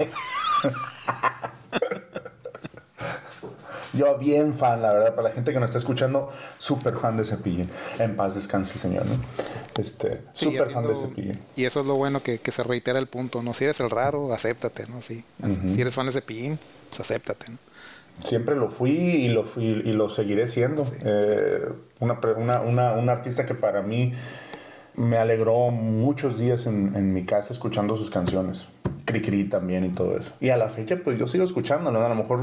Yo 3.93 4.17
bien 4.17 4.53
fan, 4.53 4.81
la 4.81 4.93
verdad, 4.93 5.15
para 5.15 5.29
la 5.29 5.33
gente 5.33 5.51
que 5.51 5.59
nos 5.59 5.69
está 5.69 5.79
escuchando, 5.79 6.31
súper 6.59 6.95
fan 6.95 7.17
de 7.17 7.25
Cepillín. 7.25 7.69
En 7.97 8.15
paz 8.15 8.35
descanse 8.35 8.73
el 8.73 8.79
señor, 8.79 9.05
¿no? 9.05 9.15
Este, 9.75 10.21
súper 10.33 10.71
fan 10.71 10.87
de 10.87 10.95
Cepillín. 10.95 11.39
Y 11.55 11.65
eso 11.65 11.79
es 11.79 11.85
lo 11.85 11.95
bueno 11.95 12.21
que, 12.21 12.39
que, 12.39 12.51
se 12.51 12.63
reitera 12.63 12.99
el 12.99 13.07
punto, 13.07 13.41
¿no? 13.41 13.55
Si 13.55 13.63
eres 13.63 13.79
el 13.79 13.89
raro, 13.89 14.33
acéptate, 14.33 14.85
¿no? 14.87 15.01
Sí. 15.01 15.23
Si 15.73 15.81
eres 15.81 15.95
fan 15.95 16.05
de 16.05 16.11
Cepillín, 16.11 16.59
pues 16.89 16.99
acéptate, 16.99 17.49
¿no? 17.49 17.57
Siempre 18.23 18.55
lo 18.55 18.69
fui 18.69 18.91
y 18.91 19.27
lo, 19.27 19.43
fui, 19.43 19.63
y 19.63 19.93
lo 19.93 20.09
seguiré 20.09 20.47
siendo. 20.47 20.85
eh, 21.03 21.69
una, 21.99 22.19
una, 22.37 22.61
una, 22.61 22.93
un 22.93 23.09
artista 23.09 23.45
que 23.45 23.53
para 23.53 23.81
mí 23.81 24.13
me 24.95 25.17
alegró 25.17 25.69
muchos 25.69 26.39
días 26.39 26.65
en, 26.65 26.95
en 26.95 27.13
mi 27.13 27.23
casa 27.25 27.53
escuchando 27.53 27.95
sus 27.95 28.09
canciones. 28.09 28.67
Cricri 29.05 29.45
también 29.45 29.85
y 29.85 29.89
todo 29.89 30.17
eso. 30.17 30.33
Y 30.41 30.49
a 30.49 30.57
la 30.57 30.69
fecha, 30.69 30.97
pues 31.03 31.17
yo 31.17 31.27
sigo 31.27 31.43
escuchándolo. 31.45 32.05
A 32.05 32.09
lo 32.09 32.15
mejor 32.15 32.39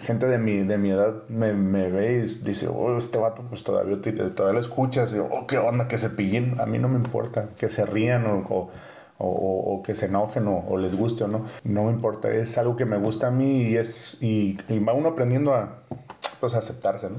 gente 0.00 0.26
de 0.26 0.38
mi, 0.38 0.58
de 0.58 0.78
mi 0.78 0.90
edad 0.90 1.28
me, 1.28 1.52
me 1.52 1.90
ve 1.90 2.14
y 2.14 2.20
dice, 2.44 2.68
oh, 2.68 2.96
este 2.96 3.18
vato, 3.18 3.42
pues 3.48 3.64
todavía, 3.64 4.00
todavía 4.00 4.54
lo 4.54 4.60
escuchas. 4.60 5.14
Y, 5.14 5.18
oh, 5.18 5.46
qué 5.46 5.58
onda, 5.58 5.86
que 5.86 5.98
se 5.98 6.10
pillen. 6.10 6.58
A 6.58 6.64
mí 6.64 6.78
no 6.78 6.88
me 6.88 6.96
importa 6.96 7.50
que 7.58 7.68
se 7.68 7.84
rían 7.84 8.26
o, 8.26 8.46
o, 8.48 8.70
o, 9.18 9.82
que 9.84 9.94
se 9.94 10.06
enojen 10.06 10.46
o, 10.48 10.76
les 10.76 10.94
guste 10.94 11.24
o 11.24 11.28
no. 11.28 11.46
No 11.64 11.84
me 11.84 11.92
importa. 11.92 12.32
Es 12.32 12.58
algo 12.58 12.76
que 12.76 12.84
me 12.84 12.96
gusta 12.96 13.28
a 13.28 13.30
mí 13.30 13.62
y, 13.62 13.76
es, 13.76 14.16
y, 14.20 14.56
va 14.78 14.92
uno 14.92 15.10
aprendiendo 15.10 15.54
a, 15.54 15.78
pues, 16.40 16.54
aceptarse, 16.54 17.10
¿no? 17.10 17.16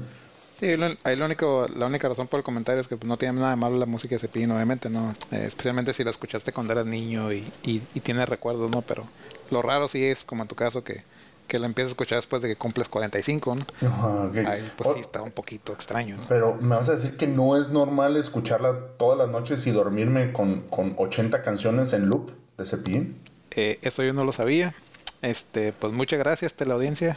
Sí, 0.58 0.68
ahí 1.04 1.16
lo 1.16 1.26
único, 1.26 1.68
la 1.68 1.84
única 1.84 2.08
razón 2.08 2.28
por 2.28 2.38
el 2.38 2.44
comentario 2.44 2.80
es 2.80 2.88
que 2.88 2.96
pues, 2.96 3.06
no 3.06 3.18
tiene 3.18 3.38
nada 3.38 3.50
de 3.50 3.56
malo 3.56 3.76
la 3.76 3.84
música 3.84 4.14
de 4.14 4.20
Cepillín, 4.20 4.50
obviamente, 4.52 4.88
¿no? 4.88 5.12
Eh, 5.30 5.44
especialmente 5.46 5.92
si 5.92 6.02
la 6.02 6.08
escuchaste 6.08 6.50
cuando 6.50 6.72
eras 6.72 6.86
niño 6.86 7.30
y, 7.30 7.44
y, 7.62 7.82
y 7.92 8.00
tienes 8.00 8.26
recuerdos, 8.26 8.70
¿no? 8.70 8.80
Pero 8.80 9.04
lo 9.50 9.60
raro 9.60 9.86
sí 9.86 10.02
es, 10.02 10.24
como 10.24 10.42
en 10.42 10.48
tu 10.48 10.54
caso, 10.54 10.82
que, 10.82 11.02
que 11.46 11.58
la 11.58 11.66
empiezas 11.66 11.90
a 11.90 11.92
escuchar 11.92 12.18
después 12.18 12.42
de 12.42 12.48
que 12.48 12.56
cumples 12.56 12.88
45, 12.88 13.54
¿no? 13.54 13.66
Ajá, 13.86 14.30
Ahí, 14.46 14.70
pues 14.76 14.90
sí, 14.94 15.00
está 15.00 15.22
un 15.22 15.32
poquito 15.32 15.72
extraño, 15.72 16.16
¿no? 16.16 16.22
Pero 16.28 16.56
me 16.60 16.76
vas 16.76 16.88
a 16.88 16.92
decir 16.92 17.16
que 17.16 17.26
no 17.26 17.56
es 17.56 17.70
normal 17.70 18.16
escucharla 18.16 18.74
todas 18.98 19.18
las 19.18 19.28
noches 19.28 19.66
y 19.66 19.70
dormirme 19.70 20.32
con, 20.32 20.62
con 20.62 20.94
80 20.96 21.42
canciones 21.42 21.92
en 21.92 22.08
loop 22.08 22.30
de 22.58 22.66
Cepillín. 22.66 23.16
Eh, 23.52 23.78
eso 23.82 24.02
yo 24.02 24.12
no 24.12 24.24
lo 24.24 24.32
sabía. 24.32 24.74
Este, 25.22 25.72
pues 25.72 25.92
muchas 25.92 26.18
gracias, 26.18 26.54
teleaudiencia. 26.54 27.16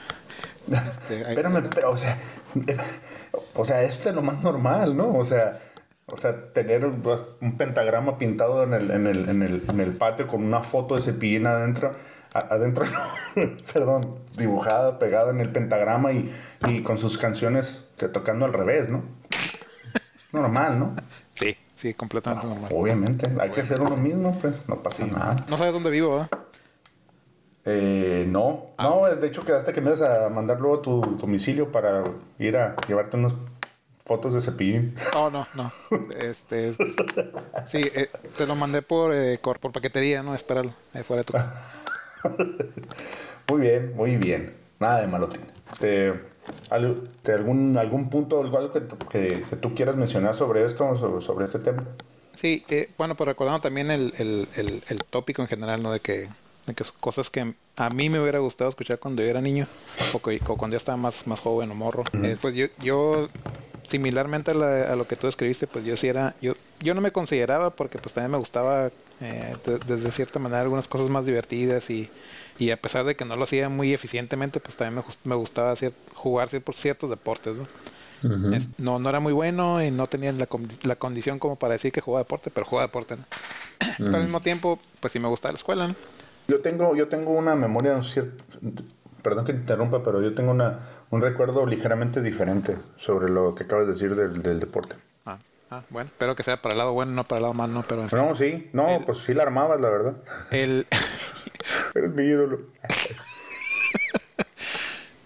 Este, 0.67 1.21
Espérame, 1.29 1.69
pero, 1.73 1.91
o 1.91 1.97
sea, 1.97 2.17
o 3.55 3.65
sea, 3.65 3.83
este 3.83 4.09
es 4.09 4.15
lo 4.15 4.21
más 4.21 4.41
normal, 4.41 4.95
¿no? 4.95 5.15
O 5.15 5.25
sea, 5.25 5.59
o 6.11 6.17
sea, 6.17 6.53
tener 6.53 6.85
un 6.85 7.57
pentagrama 7.57 8.17
pintado 8.17 8.63
en 8.63 8.73
el, 8.73 8.91
en 8.91 9.07
el, 9.07 9.29
en 9.29 9.43
el, 9.43 9.63
en 9.67 9.79
el 9.79 9.91
patio 9.93 10.27
con 10.27 10.43
una 10.43 10.61
foto 10.61 10.95
de 10.95 11.01
cepillín 11.01 11.45
adentro, 11.47 11.91
adentro, 12.33 12.85
perdón, 13.73 14.19
dibujada, 14.37 14.99
pegada 14.99 15.31
en 15.31 15.39
el 15.39 15.51
pentagrama 15.51 16.11
y, 16.11 16.33
y 16.67 16.81
con 16.83 16.97
sus 16.97 17.17
canciones 17.17 17.89
tocando 18.13 18.45
al 18.45 18.53
revés, 18.53 18.89
¿no? 18.89 19.03
Normal, 20.31 20.79
¿no? 20.79 20.95
Sí, 21.33 21.57
sí, 21.75 21.93
completamente 21.93 22.45
ah, 22.45 22.49
normal. 22.49 22.71
Obviamente, 22.73 23.29
hay 23.39 23.49
que 23.51 23.63
ser 23.63 23.81
uno 23.81 23.97
mismo, 23.97 24.37
pues 24.39 24.67
no 24.69 24.81
pasa 24.83 25.05
nada. 25.07 25.35
No 25.47 25.57
sabes 25.57 25.73
dónde 25.73 25.89
vivo, 25.89 26.11
¿verdad? 26.11 26.29
Eh, 27.65 28.25
no, 28.27 28.71
ah. 28.77 28.83
no, 28.83 29.15
de 29.15 29.27
hecho 29.27 29.43
quedaste 29.43 29.73
que 29.73 29.81
me 29.81 29.91
vas 29.91 30.01
a 30.01 30.29
mandar 30.29 30.59
luego 30.59 30.79
tu, 30.79 31.01
domicilio 31.19 31.71
para 31.71 32.03
ir 32.39 32.57
a 32.57 32.75
llevarte 32.87 33.17
unas 33.17 33.35
fotos 34.05 34.33
de 34.33 34.41
cepillín. 34.41 34.95
No, 35.13 35.29
no, 35.29 35.45
no. 35.55 35.71
Este, 36.15 36.73
sí, 37.67 37.81
eh, 37.93 38.09
te 38.37 38.47
lo 38.47 38.55
mandé 38.55 38.81
por, 38.81 39.13
eh, 39.13 39.39
por 39.39 39.71
paquetería, 39.71 40.23
¿no? 40.23 40.33
Espéralo, 40.33 40.73
ahí 40.93 41.03
fuera 41.03 41.23
de 41.23 41.25
tu 41.25 41.33
Muy 43.49 43.61
bien, 43.61 43.95
muy 43.95 44.17
bien. 44.17 44.53
Nada 44.79 45.01
de 45.01 45.07
malo 45.07 45.27
tiene. 45.27 45.47
¿Te, 45.79 46.13
algún, 46.69 47.77
algún 47.77 48.09
punto, 48.09 48.39
algo 48.41 48.71
que, 48.71 48.81
que, 49.09 49.43
que, 49.49 49.55
tú 49.55 49.73
quieras 49.73 49.95
mencionar 49.95 50.35
sobre 50.35 50.63
esto, 50.63 50.95
sobre, 50.97 51.21
sobre 51.21 51.45
este 51.45 51.59
tema? 51.59 51.83
Sí, 52.35 52.63
eh, 52.69 52.89
bueno, 52.97 53.15
pues 53.15 53.27
recordando 53.27 53.61
también 53.61 53.91
el, 53.91 54.13
el, 54.17 54.47
el, 54.55 54.83
el 54.87 55.03
tópico 55.03 55.41
en 55.41 55.47
general, 55.47 55.81
¿no? 55.81 55.91
De 55.91 55.99
que 55.99 56.29
que 56.73 56.83
son 56.83 56.95
cosas 56.99 57.29
que 57.29 57.53
a 57.75 57.89
mí 57.89 58.09
me 58.09 58.19
hubiera 58.19 58.39
gustado 58.39 58.69
escuchar 58.69 58.99
cuando 58.99 59.21
yo 59.21 59.29
era 59.29 59.41
niño 59.41 59.67
o, 60.13 60.19
cuando 60.19 60.73
ya 60.73 60.77
estaba 60.77 60.97
más, 60.97 61.27
más 61.27 61.39
joven 61.39 61.71
o 61.71 61.75
morro. 61.75 62.03
Eh, 62.23 62.37
pues 62.39 62.55
yo, 62.55 62.67
yo 62.79 63.29
similarmente 63.89 64.51
a, 64.51 64.95
lo 64.95 65.07
que 65.07 65.15
tú 65.15 65.27
escribiste, 65.27 65.67
pues 65.67 65.83
yo 65.83 65.97
sí 65.97 66.07
era, 66.07 66.35
yo, 66.41 66.53
yo 66.79 66.93
no 66.93 67.01
me 67.01 67.11
consideraba 67.11 67.71
porque 67.71 67.97
pues 67.97 68.13
también 68.13 68.31
me 68.31 68.37
gustaba 68.37 68.91
eh, 69.21 69.55
desde 69.87 70.11
cierta 70.11 70.39
manera 70.39 70.61
algunas 70.61 70.87
cosas 70.87 71.09
más 71.09 71.25
divertidas 71.25 71.89
y, 71.89 72.09
y, 72.57 72.71
a 72.71 72.77
pesar 72.77 73.05
de 73.05 73.15
que 73.15 73.25
no 73.25 73.35
lo 73.35 73.43
hacía 73.43 73.69
muy 73.69 73.93
eficientemente, 73.93 74.59
pues 74.59 74.75
también 74.77 75.03
me, 75.03 75.29
me 75.29 75.35
gustaba 75.35 75.75
jugar 76.13 76.49
por 76.61 76.75
ciertos 76.75 77.09
deportes, 77.09 77.55
¿no? 77.57 77.67
¿no? 78.77 78.99
no, 78.99 79.09
era 79.09 79.19
muy 79.19 79.33
bueno 79.33 79.83
y 79.83 79.91
no 79.91 80.07
tenía 80.07 80.31
la, 80.31 80.47
la, 80.83 80.95
condición 80.97 81.39
como 81.39 81.55
para 81.55 81.73
decir 81.73 81.91
que 81.91 82.01
jugaba 82.01 82.23
deporte, 82.23 82.51
pero 82.51 82.65
jugaba 82.65 82.87
deporte, 82.87 83.15
¿no? 83.15 83.23
Pero 83.97 84.15
al 84.15 84.23
mismo 84.23 84.41
tiempo, 84.41 84.77
pues 84.99 85.13
sí 85.13 85.19
me 85.19 85.29
gustaba 85.29 85.53
la 85.53 85.57
escuela, 85.57 85.87
¿no? 85.87 85.95
Yo 86.49 86.59
tengo, 86.61 86.95
yo 86.95 87.07
tengo 87.07 87.31
una 87.31 87.55
memoria, 87.55 88.01
perdón 89.21 89.45
que 89.45 89.53
te 89.53 89.59
interrumpa, 89.59 90.03
pero 90.03 90.21
yo 90.21 90.33
tengo 90.33 90.51
una, 90.51 90.79
un 91.09 91.21
recuerdo 91.21 91.65
ligeramente 91.65 92.21
diferente 92.21 92.77
sobre 92.97 93.29
lo 93.29 93.55
que 93.55 93.63
acabas 93.63 93.87
de 93.87 93.93
decir 93.93 94.15
del, 94.15 94.41
del 94.41 94.59
deporte. 94.59 94.95
Ah, 95.25 95.37
ah, 95.71 95.81
bueno, 95.89 96.09
espero 96.11 96.35
que 96.35 96.43
sea 96.43 96.61
para 96.61 96.73
el 96.73 96.79
lado 96.79 96.93
bueno, 96.93 97.11
no 97.11 97.23
para 97.23 97.37
el 97.37 97.43
lado 97.43 97.53
malo, 97.53 97.73
no, 97.73 97.83
pero... 97.83 98.07
No, 98.11 98.35
sí, 98.35 98.69
no, 98.73 99.03
pues 99.05 99.19
sí 99.19 99.33
la 99.33 99.43
armabas, 99.43 99.79
la 99.79 99.89
verdad. 99.89 100.13
El... 100.51 100.87
Eres 101.95 102.11
mi 102.11 102.23
ídolo. 102.23 102.59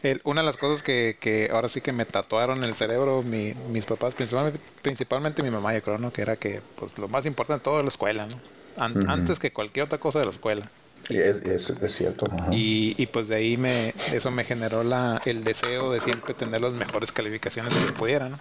El, 0.03 0.19
una 0.25 0.41
de 0.41 0.47
las 0.47 0.57
cosas 0.57 0.83
que, 0.83 1.15
que, 1.17 1.49
ahora 1.53 1.69
sí 1.69 1.79
que 1.79 1.93
me 1.93 2.03
tatuaron 2.05 2.61
el 2.65 2.73
cerebro 2.73 3.23
mi, 3.23 3.53
mis 3.71 3.85
papás, 3.85 4.13
principalmente, 4.13 4.59
principalmente 4.81 5.41
mi 5.41 5.49
mamá, 5.49 5.73
yo 5.73 5.81
creo, 5.81 5.97
¿no? 5.97 6.11
Que 6.11 6.23
era 6.23 6.35
que 6.35 6.61
pues 6.75 6.97
lo 6.97 7.07
más 7.07 7.25
importante 7.25 7.61
de 7.61 7.63
todo 7.63 7.77
es 7.77 7.85
la 7.85 7.89
escuela, 7.89 8.27
¿no? 8.27 8.37
Antes 8.75 9.39
que 9.39 9.53
cualquier 9.53 9.85
otra 9.85 9.99
cosa 9.99 10.19
de 10.19 10.25
la 10.25 10.31
escuela. 10.31 10.69
Sí, 11.07 11.17
es, 11.17 11.37
es, 11.43 11.93
cierto. 11.93 12.25
Y, 12.51 12.95
y, 12.97 13.07
pues 13.07 13.27
de 13.27 13.35
ahí 13.35 13.57
me, 13.57 13.93
eso 14.13 14.31
me 14.31 14.45
generó 14.45 14.83
la, 14.83 15.21
el 15.25 15.43
deseo 15.43 15.91
de 15.91 15.99
siempre 15.99 16.33
tener 16.33 16.61
las 16.61 16.73
mejores 16.73 17.11
calificaciones 17.11 17.75
que 17.75 17.91
pudiera, 17.91 18.29
¿no? 18.29 18.39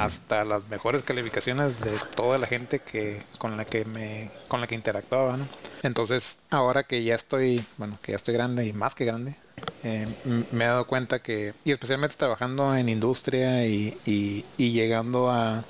Hasta 0.00 0.42
las 0.42 0.68
mejores 0.68 1.02
calificaciones 1.02 1.80
de 1.80 1.92
toda 2.16 2.38
la 2.38 2.48
gente 2.48 2.80
que 2.80 3.22
con 3.38 3.56
la 3.56 3.64
que 3.64 3.84
me 3.84 4.30
con 4.48 4.60
la 4.60 4.66
que 4.66 4.74
interactuaba, 4.74 5.36
¿no? 5.36 5.46
Entonces, 5.84 6.40
ahora 6.50 6.82
que 6.82 7.04
ya 7.04 7.14
estoy, 7.14 7.64
bueno, 7.76 7.96
que 8.02 8.10
ya 8.12 8.16
estoy 8.16 8.34
grande 8.34 8.66
y 8.66 8.72
más 8.72 8.96
que 8.96 9.04
grande, 9.04 9.36
eh, 9.84 10.06
me 10.50 10.64
he 10.64 10.66
dado 10.66 10.88
cuenta 10.88 11.20
que, 11.20 11.54
y 11.64 11.70
especialmente 11.70 12.16
trabajando 12.16 12.74
en 12.74 12.88
industria 12.88 13.64
y, 13.64 13.96
y, 14.04 14.44
y 14.56 14.72
llegando 14.72 15.30
a, 15.30 15.62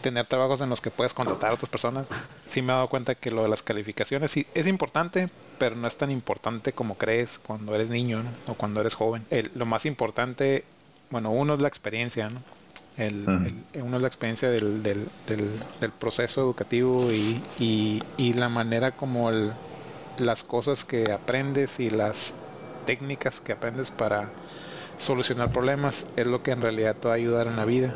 tener 0.00 0.26
trabajos 0.26 0.60
en 0.60 0.70
los 0.70 0.80
que 0.80 0.90
puedes 0.90 1.14
contratar 1.14 1.50
a 1.50 1.54
otras 1.54 1.70
personas, 1.70 2.06
sí 2.46 2.62
me 2.62 2.72
he 2.72 2.76
dado 2.76 2.88
cuenta 2.88 3.14
que 3.14 3.30
lo 3.30 3.42
de 3.42 3.48
las 3.48 3.62
calificaciones 3.62 4.30
sí 4.30 4.46
es 4.54 4.66
importante, 4.66 5.28
pero 5.58 5.76
no 5.76 5.86
es 5.86 5.96
tan 5.96 6.10
importante 6.10 6.72
como 6.72 6.96
crees 6.96 7.38
cuando 7.38 7.74
eres 7.74 7.90
niño 7.90 8.22
o 8.46 8.54
cuando 8.54 8.80
eres 8.80 8.94
joven. 8.94 9.24
lo 9.54 9.66
más 9.66 9.86
importante, 9.86 10.64
bueno, 11.10 11.30
uno 11.30 11.54
es 11.54 11.60
la 11.60 11.68
experiencia, 11.68 12.30
¿no? 12.30 12.40
El, 12.96 13.24
uno 13.74 13.96
es 13.96 14.02
la 14.02 14.08
experiencia 14.08 14.50
del, 14.50 14.82
del, 14.82 15.06
del, 15.26 15.90
proceso 15.92 16.42
educativo 16.42 17.10
y, 17.10 17.40
y, 17.58 18.02
y, 18.18 18.34
la 18.34 18.50
manera 18.50 18.90
como 18.92 19.30
las 20.18 20.42
cosas 20.42 20.84
que 20.84 21.10
aprendes 21.10 21.80
y 21.80 21.88
las 21.88 22.36
técnicas 22.84 23.40
que 23.40 23.52
aprendes 23.52 23.90
para 23.90 24.28
solucionar 24.98 25.50
problemas 25.50 26.08
es 26.16 26.26
lo 26.26 26.42
que 26.42 26.50
en 26.50 26.60
realidad 26.60 26.96
te 26.96 27.08
va 27.08 27.14
a 27.14 27.16
ayudar 27.16 27.46
en 27.46 27.56
la 27.56 27.64
vida. 27.64 27.94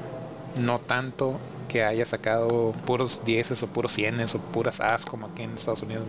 No 0.56 0.78
tanto 0.78 1.38
que 1.75 1.83
haya 1.83 2.07
sacado 2.07 2.76
puros 2.85 3.19
10 3.25 3.50
o 3.64 3.66
puros 3.66 3.93
100 3.93 4.21
o 4.21 4.38
puras 4.54 4.81
As 4.81 5.04
como 5.04 5.26
aquí 5.26 5.43
en 5.43 5.57
Estados 5.57 5.83
Unidos. 5.83 6.07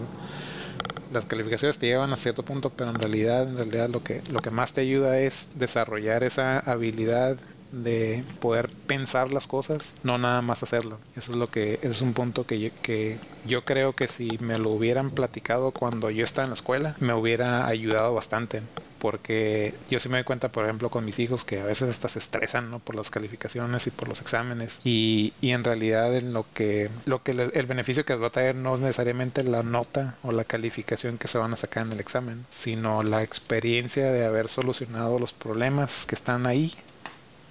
Las 1.10 1.26
calificaciones 1.26 1.80
te 1.80 1.88
llevan 1.88 2.14
a 2.14 2.18
cierto 2.18 2.44
punto, 2.44 2.70
pero 2.70 2.92
en 2.92 3.00
realidad, 3.00 3.44
en 3.50 3.58
realidad 3.58 3.90
lo 3.90 4.02
que, 4.04 4.22
lo 4.28 4.40
que 4.42 4.52
más 4.52 4.74
te 4.74 4.82
ayuda 4.82 5.18
es 5.20 5.50
desarrollar 5.56 6.24
esa 6.24 6.60
habilidad 6.60 7.40
de 7.72 8.24
poder 8.40 8.70
pensar 8.86 9.32
las 9.32 9.48
cosas, 9.48 9.96
no 10.04 10.20
nada 10.20 10.44
más 10.44 10.62
hacerlo. 10.62 11.02
Eso 11.16 11.32
es 11.32 11.38
lo 11.40 11.50
que 11.50 11.80
es 11.82 12.02
un 12.02 12.14
punto 12.14 12.46
que 12.46 12.72
que 12.84 13.20
yo 13.44 13.66
creo 13.66 13.94
que 13.96 14.08
si 14.08 14.38
me 14.40 14.60
lo 14.60 14.70
hubieran 14.72 15.10
platicado 15.12 15.72
cuando 15.72 16.12
yo 16.12 16.24
estaba 16.24 16.46
en 16.46 16.52
la 16.52 16.56
escuela, 16.56 16.96
me 17.00 17.14
hubiera 17.16 17.66
ayudado 17.68 18.14
bastante. 18.14 18.62
Porque 19.06 19.76
yo 19.88 20.00
sí 20.00 20.10
me 20.10 20.18
doy 20.18 20.24
cuenta, 20.24 20.50
por 20.50 20.64
ejemplo, 20.64 20.90
con 20.90 21.06
mis 21.06 21.20
hijos 21.20 21.44
que 21.44 21.60
a 21.60 21.64
veces 21.64 21.92
hasta 21.92 22.10
se 22.10 22.18
estresan 22.18 22.72
¿no? 22.72 22.80
por 22.80 22.96
las 22.96 23.12
calificaciones 23.12 23.86
y 23.86 23.92
por 23.92 24.08
los 24.08 24.20
exámenes. 24.20 24.80
Y, 24.84 25.32
y 25.42 25.52
en 25.52 25.64
realidad 25.64 26.16
en 26.18 26.34
lo 26.34 26.44
que, 26.56 26.90
lo 27.06 27.22
que 27.22 27.30
el 27.34 27.66
beneficio 27.68 28.04
que 28.04 28.14
les 28.14 28.24
va 28.24 28.28
a 28.30 28.32
traer 28.32 28.56
no 28.56 28.74
es 28.74 28.82
necesariamente 28.82 29.44
la 29.44 29.62
nota 29.62 30.16
o 30.24 30.32
la 30.32 30.44
calificación 30.44 31.20
que 31.20 31.28
se 31.28 31.38
van 31.38 31.54
a 31.54 31.56
sacar 31.56 31.86
en 31.86 31.92
el 31.92 32.00
examen, 32.00 32.48
sino 32.50 33.04
la 33.04 33.22
experiencia 33.22 34.12
de 34.12 34.26
haber 34.26 34.50
solucionado 34.50 35.20
los 35.20 35.34
problemas 35.34 36.08
que 36.08 36.16
están 36.16 36.48
ahí 36.48 36.74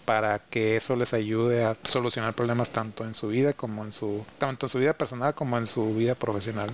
para 0.05 0.41
que 0.41 0.77
eso 0.77 0.97
les 0.97 1.15
ayude 1.15 1.65
a 1.65 1.77
solucionar 1.85 2.35
problemas 2.35 2.71
tanto 2.71 3.05
en 3.05 3.15
su 3.15 3.29
vida 3.29 3.53
como 3.53 3.85
en 3.85 3.93
su 3.93 4.27
tanto 4.41 4.67
en 4.67 4.71
su 4.71 4.81
vida 4.81 4.95
personal 4.95 5.35
como 5.37 5.57
en 5.57 5.69
su 5.69 5.95
vida 5.95 6.17
profesional. 6.17 6.71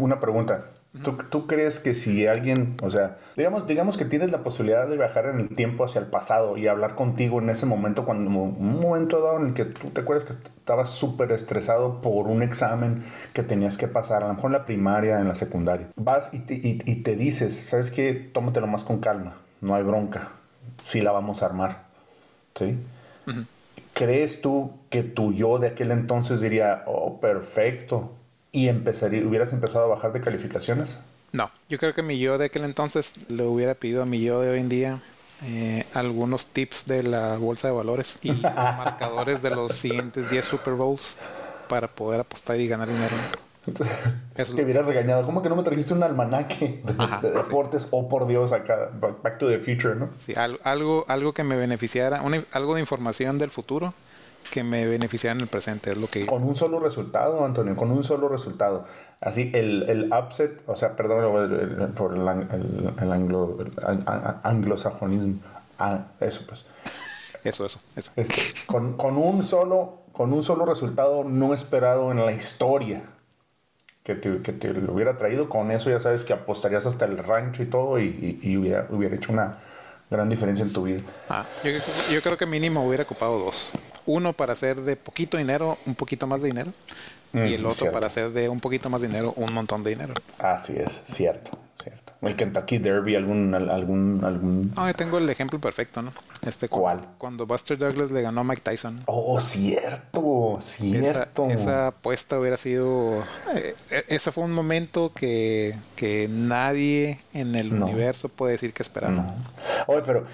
Una 0.00 0.18
pregunta. 0.18 0.64
¿Tú, 1.02 1.16
¿Tú, 1.30 1.46
crees 1.46 1.80
que 1.80 1.94
si 1.94 2.26
alguien, 2.26 2.76
o 2.82 2.90
sea, 2.90 3.18
digamos, 3.36 3.66
digamos 3.66 3.96
que 3.96 4.04
tienes 4.04 4.30
la 4.30 4.42
posibilidad 4.42 4.88
de 4.88 4.96
viajar 4.96 5.26
en 5.26 5.40
el 5.40 5.48
tiempo 5.48 5.84
hacia 5.84 6.00
el 6.00 6.06
pasado 6.06 6.56
y 6.56 6.68
hablar 6.68 6.94
contigo 6.94 7.40
en 7.40 7.50
ese 7.50 7.66
momento, 7.66 8.04
cuando 8.04 8.28
un 8.30 8.80
momento 8.80 9.20
dado 9.20 9.40
en 9.40 9.48
el 9.48 9.54
que 9.54 9.64
tú 9.64 9.90
te 9.90 10.00
acuerdas 10.00 10.24
que 10.24 10.32
estabas 10.32 10.90
súper 10.90 11.32
estresado 11.32 12.00
por 12.00 12.28
un 12.28 12.42
examen 12.42 13.02
que 13.32 13.42
tenías 13.42 13.76
que 13.76 13.88
pasar, 13.88 14.22
a 14.22 14.28
lo 14.28 14.34
mejor 14.34 14.50
en 14.50 14.52
la 14.52 14.66
primaria, 14.66 15.20
en 15.20 15.28
la 15.28 15.34
secundaria, 15.34 15.88
vas 15.96 16.32
y 16.32 16.40
te, 16.40 16.54
y, 16.54 16.82
y 16.84 16.96
te 16.96 17.16
dices, 17.16 17.54
¿sabes 17.54 17.90
qué? 17.90 18.14
Tómatelo 18.14 18.66
más 18.66 18.84
con 18.84 19.00
calma, 19.00 19.36
no 19.60 19.74
hay 19.74 19.82
bronca, 19.82 20.28
sí 20.82 21.00
la 21.02 21.12
vamos 21.12 21.42
a 21.42 21.46
armar 21.46 21.86
¿sí? 22.56 22.78
¿Crees 23.94 24.40
tú 24.40 24.72
que 24.90 25.02
tu 25.02 25.32
yo 25.32 25.58
de 25.58 25.68
aquel 25.68 25.90
entonces 25.90 26.40
diría, 26.40 26.84
oh, 26.86 27.20
perfecto, 27.20 28.12
y 28.56 28.70
empezaría, 28.70 29.22
hubieras 29.26 29.52
empezado 29.52 29.84
a 29.84 29.88
bajar 29.88 30.14
de 30.14 30.22
calificaciones? 30.22 31.00
No, 31.32 31.50
yo 31.68 31.76
creo 31.76 31.94
que 31.94 32.02
mi 32.02 32.18
yo 32.18 32.38
de 32.38 32.46
aquel 32.46 32.64
entonces 32.64 33.12
le 33.28 33.42
hubiera 33.42 33.74
pedido 33.74 34.02
a 34.02 34.06
mi 34.06 34.22
yo 34.22 34.40
de 34.40 34.48
hoy 34.48 34.60
en 34.60 34.70
día 34.70 35.02
eh, 35.44 35.84
algunos 35.92 36.46
tips 36.46 36.86
de 36.86 37.02
la 37.02 37.36
bolsa 37.36 37.68
de 37.68 37.74
valores 37.74 38.18
y 38.22 38.30
marcadores 38.42 39.42
de 39.42 39.50
los 39.50 39.72
siguientes 39.72 40.30
10 40.30 40.42
Super 40.42 40.72
Bowls 40.72 41.16
para 41.68 41.86
poder 41.86 42.20
apostar 42.20 42.58
y 42.58 42.66
ganar 42.66 42.88
dinero. 42.88 43.14
que 44.56 44.64
hubiera 44.64 44.80
regañado. 44.80 45.26
¿Cómo 45.26 45.42
que 45.42 45.50
no 45.50 45.56
me 45.56 45.62
trajiste 45.62 45.92
un 45.92 46.02
almanaque 46.02 46.80
de, 47.20 47.30
deportes? 47.32 47.88
Oh, 47.90 48.08
por 48.08 48.26
Dios, 48.26 48.52
acá, 48.52 48.90
Back 49.22 49.36
to 49.36 49.48
the 49.48 49.58
Future, 49.58 49.96
¿no? 49.96 50.08
Sí, 50.24 50.32
algo, 50.62 51.04
algo 51.08 51.34
que 51.34 51.44
me 51.44 51.56
beneficiara, 51.56 52.22
algo 52.52 52.74
de 52.74 52.80
información 52.80 53.38
del 53.38 53.50
futuro 53.50 53.92
que 54.50 54.62
me 54.62 54.86
beneficiara 54.86 55.34
en 55.34 55.42
el 55.42 55.46
presente, 55.46 55.92
es 55.92 55.96
lo 55.96 56.06
que... 56.06 56.26
Con 56.26 56.42
un 56.42 56.56
solo 56.56 56.80
resultado, 56.80 57.44
Antonio, 57.44 57.76
con 57.76 57.90
un 57.90 58.04
solo 58.04 58.28
resultado. 58.28 58.84
Así, 59.20 59.50
el, 59.54 59.84
el 59.88 60.12
upset, 60.12 60.62
o 60.66 60.76
sea, 60.76 60.96
perdón 60.96 61.94
por 61.94 62.14
el, 62.14 62.20
el, 63.00 63.12
anglo, 63.12 63.58
anglosajonismo. 64.42 65.40
Ah, 65.78 66.06
eso 66.20 66.42
pues. 66.46 66.64
Eso, 67.44 67.66
eso, 67.66 67.80
eso. 67.94 68.10
Este, 68.16 68.42
con, 68.66 68.96
con, 68.96 69.16
un 69.16 69.42
solo, 69.42 70.02
con 70.12 70.32
un 70.32 70.42
solo 70.42 70.66
resultado 70.66 71.24
no 71.24 71.54
esperado 71.54 72.10
en 72.10 72.24
la 72.24 72.32
historia 72.32 73.04
que 74.02 74.14
te, 74.14 74.40
que 74.42 74.52
te, 74.52 74.72
lo 74.72 74.92
hubiera 74.92 75.16
traído. 75.16 75.48
Con 75.48 75.70
eso 75.70 75.90
ya 75.90 75.98
sabes 75.98 76.24
que 76.24 76.32
apostarías 76.32 76.86
hasta 76.86 77.04
el 77.04 77.18
rancho 77.18 77.62
y 77.62 77.66
todo 77.66 77.98
y, 77.98 78.38
y, 78.42 78.56
hubiera, 78.56 78.86
hubiera 78.90 79.16
hecho 79.16 79.32
una 79.32 79.58
gran 80.10 80.28
diferencia 80.28 80.64
en 80.64 80.72
tu 80.72 80.84
vida. 80.84 81.00
Ah, 81.28 81.44
yo, 81.64 81.70
yo, 82.12 82.22
creo 82.22 82.36
que 82.36 82.46
mínimo 82.46 82.86
hubiera 82.86 83.04
ocupado 83.04 83.38
dos. 83.38 83.70
Uno 84.06 84.32
para 84.32 84.52
hacer 84.52 84.76
de 84.76 84.96
poquito 84.96 85.36
dinero 85.36 85.78
un 85.86 85.94
poquito 85.94 86.26
más 86.26 86.40
de 86.40 86.48
dinero 86.48 86.72
y 87.32 87.38
mm, 87.38 87.42
el 87.42 87.66
otro 87.66 87.90
para 87.90 88.06
hacer 88.06 88.30
de 88.30 88.48
un 88.48 88.60
poquito 88.60 88.88
más 88.88 89.00
de 89.00 89.08
dinero 89.08 89.32
un 89.36 89.52
montón 89.52 89.82
de 89.82 89.90
dinero. 89.90 90.14
Así 90.38 90.74
es, 90.76 91.02
cierto. 91.06 91.58
El 92.22 92.34
Kentucky 92.34 92.78
Derby, 92.78 93.14
algún, 93.14 93.54
algún, 93.54 94.24
algún. 94.24 94.72
No, 94.74 94.92
tengo 94.94 95.18
el 95.18 95.28
ejemplo 95.28 95.58
perfecto, 95.60 96.02
¿no? 96.02 96.12
Este, 96.42 96.68
¿Cuál? 96.68 97.00
Cuando, 97.18 97.46
Buster 97.46 97.76
Douglas 97.76 98.10
le 98.10 98.22
ganó 98.22 98.40
a 98.40 98.44
Mike 98.44 98.62
Tyson. 98.62 99.02
Oh, 99.06 99.40
cierto, 99.40 100.58
cierto. 100.60 101.50
Esa, 101.50 101.88
apuesta 101.88 102.40
hubiera 102.40 102.56
sido. 102.56 103.22
Eh, 103.54 103.74
e, 103.90 104.04
ese 104.08 104.32
fue 104.32 104.44
un 104.44 104.52
momento 104.52 105.12
que, 105.14 105.76
que 105.94 106.28
nadie 106.30 107.20
en 107.34 107.54
el 107.54 107.72
universo 107.72 108.28
puede 108.28 108.52
decir 108.52 108.72
que 108.72 108.82
esperaba. 108.82 109.12
No. 109.12 109.34
Oye, 109.86 110.02
pero 110.04 110.26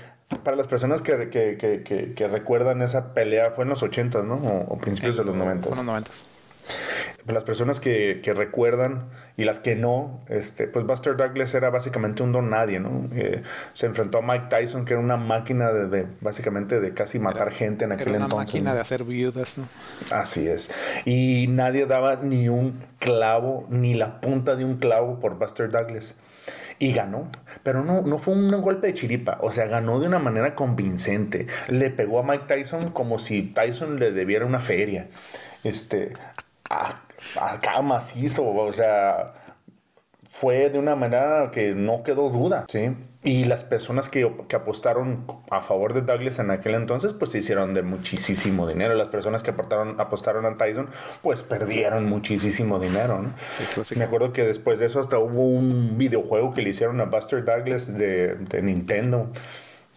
para 0.44 0.56
las 0.56 0.68
personas 0.68 1.02
que, 1.02 1.28
que, 1.30 1.56
que, 1.58 2.14
que, 2.14 2.28
recuerdan 2.28 2.80
esa 2.80 3.12
pelea, 3.12 3.50
fue 3.50 3.64
en 3.64 3.70
los 3.70 3.82
80, 3.82 4.22
¿no? 4.22 4.36
O, 4.68 4.78
principios 4.78 5.16
de 5.16 5.24
los 5.24 5.36
90. 5.36 5.68
Fue 5.68 5.72
en 5.72 5.86
los 5.86 5.86
90 5.86 6.10
las 7.26 7.44
personas 7.44 7.78
que, 7.78 8.20
que, 8.22 8.34
recuerdan 8.34 9.08
y 9.36 9.44
las 9.44 9.60
que 9.60 9.76
no, 9.76 10.20
este, 10.28 10.66
pues 10.66 10.84
Buster 10.84 11.16
Douglas 11.16 11.54
era 11.54 11.70
básicamente 11.70 12.22
un 12.22 12.32
don 12.32 12.50
nadie, 12.50 12.80
¿no? 12.80 13.08
Eh, 13.14 13.42
se 13.72 13.86
enfrentó 13.86 14.18
a 14.18 14.22
Mike 14.22 14.46
Tyson, 14.50 14.84
que 14.84 14.94
era 14.94 15.02
una 15.02 15.16
máquina 15.16 15.72
de, 15.72 15.86
de 15.88 16.06
básicamente 16.20 16.80
de 16.80 16.92
casi 16.94 17.18
matar 17.18 17.52
gente 17.52 17.84
en 17.84 17.92
aquel 17.92 18.08
era 18.08 18.16
una 18.16 18.24
entonces. 18.26 18.54
máquina 18.54 18.74
de 18.74 18.80
hacer 18.80 19.04
viudas, 19.04 19.58
¿no? 19.58 19.68
Así 20.10 20.48
es. 20.48 20.70
Y 21.04 21.46
nadie 21.48 21.86
daba 21.86 22.16
ni 22.16 22.48
un 22.48 22.80
clavo, 22.98 23.66
ni 23.70 23.94
la 23.94 24.20
punta 24.20 24.56
de 24.56 24.64
un 24.64 24.76
clavo 24.78 25.20
por 25.20 25.38
Buster 25.38 25.70
Douglas. 25.70 26.16
Y 26.78 26.92
ganó, 26.92 27.30
pero 27.62 27.84
no, 27.84 28.02
no 28.02 28.18
fue 28.18 28.34
un 28.34 28.50
golpe 28.60 28.88
de 28.88 28.94
chiripa, 28.94 29.38
o 29.42 29.52
sea, 29.52 29.66
ganó 29.66 30.00
de 30.00 30.06
una 30.08 30.18
manera 30.18 30.56
convincente. 30.56 31.46
Le 31.68 31.90
pegó 31.90 32.18
a 32.18 32.22
Mike 32.24 32.46
Tyson 32.48 32.90
como 32.90 33.20
si 33.20 33.42
Tyson 33.42 34.00
le 34.00 34.10
debiera 34.10 34.46
una 34.46 34.58
feria. 34.58 35.06
Este, 35.62 36.12
acá 37.40 37.82
macizo, 37.82 38.46
o 38.46 38.72
sea, 38.72 39.34
fue 40.32 40.70
de 40.70 40.78
una 40.78 40.96
manera 40.96 41.50
que 41.52 41.74
no 41.74 42.02
quedó 42.02 42.30
duda, 42.30 42.64
¿sí? 42.66 42.96
Y 43.22 43.44
las 43.44 43.64
personas 43.64 44.08
que, 44.08 44.32
que, 44.48 44.56
apostaron 44.56 45.26
a 45.50 45.60
favor 45.60 45.92
de 45.92 46.00
Douglas 46.00 46.38
en 46.38 46.50
aquel 46.50 46.74
entonces, 46.74 47.12
pues 47.12 47.32
se 47.32 47.38
hicieron 47.38 47.74
de 47.74 47.82
muchísimo 47.82 48.66
dinero. 48.66 48.94
Las 48.94 49.08
personas 49.08 49.42
que 49.42 49.50
aportaron, 49.50 50.00
apostaron 50.00 50.46
a 50.46 50.56
Tyson, 50.56 50.88
pues 51.20 51.42
perdieron 51.42 52.06
muchísimo 52.06 52.78
dinero, 52.78 53.20
¿no? 53.20 53.34
Me 53.94 54.04
acuerdo 54.04 54.32
que 54.32 54.42
después 54.42 54.78
de 54.78 54.86
eso 54.86 55.00
hasta 55.00 55.18
hubo 55.18 55.46
un 55.46 55.98
videojuego 55.98 56.54
que 56.54 56.62
le 56.62 56.70
hicieron 56.70 56.98
a 57.02 57.04
Buster 57.04 57.44
Douglas 57.44 57.98
de, 57.98 58.34
de 58.36 58.62
Nintendo, 58.62 59.28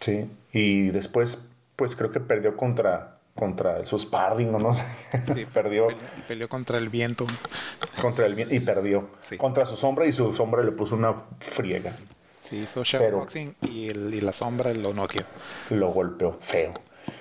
¿sí? 0.01 0.29
Y 0.51 0.89
después, 0.89 1.39
pues 1.77 1.95
creo 1.95 2.11
que 2.11 2.19
perdió 2.19 2.57
contra 2.57 3.14
contra 3.35 3.77
el, 3.77 3.85
su 3.85 3.99
sparring 3.99 4.55
o 4.55 4.59
no 4.59 4.73
sé. 4.73 5.45
perdió. 5.53 5.87
Peleó 6.27 6.47
contra 6.47 6.77
el 6.77 6.89
viento. 6.89 7.27
Contra 8.01 8.25
el 8.25 8.35
viento 8.35 8.55
y 8.55 8.59
perdió. 8.59 9.09
Contra 9.37 9.65
su 9.65 9.75
sombra 9.75 10.05
y 10.05 10.13
su 10.13 10.33
sombra 10.33 10.63
le 10.63 10.71
puso 10.71 10.95
una 10.95 11.15
friega. 11.39 11.95
Sí, 12.49 12.57
hizo 12.57 12.83
y, 13.63 13.67
y 13.69 14.21
la 14.21 14.31
sombra 14.31 14.73
lo 14.73 14.93
noqueó. 14.93 15.23
Lo 15.71 15.89
golpeó 15.89 16.37
feo. 16.39 16.73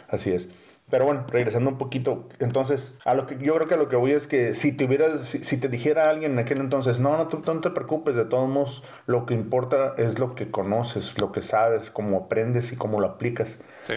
Así 0.09 0.33
es. 0.33 0.49
Pero 0.91 1.07
bueno, 1.07 1.25
regresando 1.29 1.71
un 1.71 1.79
poquito, 1.79 2.29
entonces, 2.41 2.99
a 3.07 3.15
lo 3.15 3.27
que 3.27 3.39
yo 3.39 3.55
creo 3.55 3.67
que 3.67 3.75
a 3.75 3.79
lo 3.79 3.89
que 3.89 3.97
voy 3.97 4.13
es 4.13 4.27
que 4.27 4.55
si 4.55 4.77
te 4.77 4.85
hubieras, 4.85 5.27
si, 5.27 5.59
te 5.59 5.69
dijera 5.69 6.11
alguien 6.11 6.33
en 6.33 6.39
aquel 6.39 6.59
entonces, 6.59 7.01
no, 7.01 7.17
no, 7.17 7.25
no 7.25 7.61
te 7.61 7.71
preocupes, 7.71 8.15
de 8.15 8.27
todos 8.27 8.49
modos, 8.49 8.83
lo 9.07 9.25
que 9.25 9.33
importa 9.33 9.95
es 9.97 10.19
lo 10.19 10.35
que 10.35 10.51
conoces, 10.51 11.19
lo 11.19 11.33
que 11.33 11.41
sabes, 11.41 11.91
cómo 11.91 12.19
aprendes 12.19 12.71
y 12.73 12.77
cómo 12.77 13.01
lo 13.01 13.09
aplicas. 13.09 13.61
Sí 13.85 13.95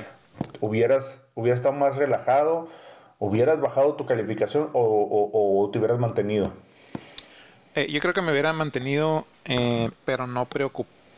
hubieras, 0.61 1.23
hubieras 1.35 1.59
estado 1.59 1.75
más 1.75 1.95
relajado, 1.95 2.67
hubieras 3.19 3.59
bajado 3.59 3.95
tu 3.95 4.05
calificación 4.05 4.69
o, 4.73 5.69
te 5.71 5.79
hubieras 5.79 5.99
mantenido? 5.99 6.53
Eh, 7.75 7.91
yo 7.91 7.99
creo 7.99 8.13
que 8.13 8.21
me 8.21 8.31
hubiera 8.31 8.53
mantenido, 8.53 9.25
eh, 9.45 9.89
pero 10.05 10.27
no, 10.27 10.47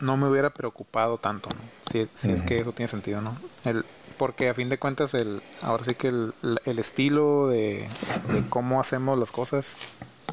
no 0.00 0.16
me 0.16 0.28
hubiera 0.28 0.50
preocupado 0.50 1.18
tanto, 1.18 1.48
si, 1.90 2.00
es 2.00 2.42
que 2.42 2.60
eso 2.60 2.72
tiene 2.72 2.88
sentido, 2.88 3.20
¿no? 3.22 3.36
El, 3.64 3.84
porque 4.18 4.50
a 4.50 4.54
fin 4.54 4.68
de 4.68 4.78
cuentas, 4.78 5.14
el, 5.14 5.40
ahora 5.62 5.84
sí 5.84 5.94
que 5.94 6.08
el, 6.08 6.34
el 6.66 6.78
estilo 6.78 7.48
de, 7.48 7.88
de, 8.28 8.42
cómo 8.50 8.78
hacemos 8.78 9.18
las 9.18 9.30
cosas 9.30 9.78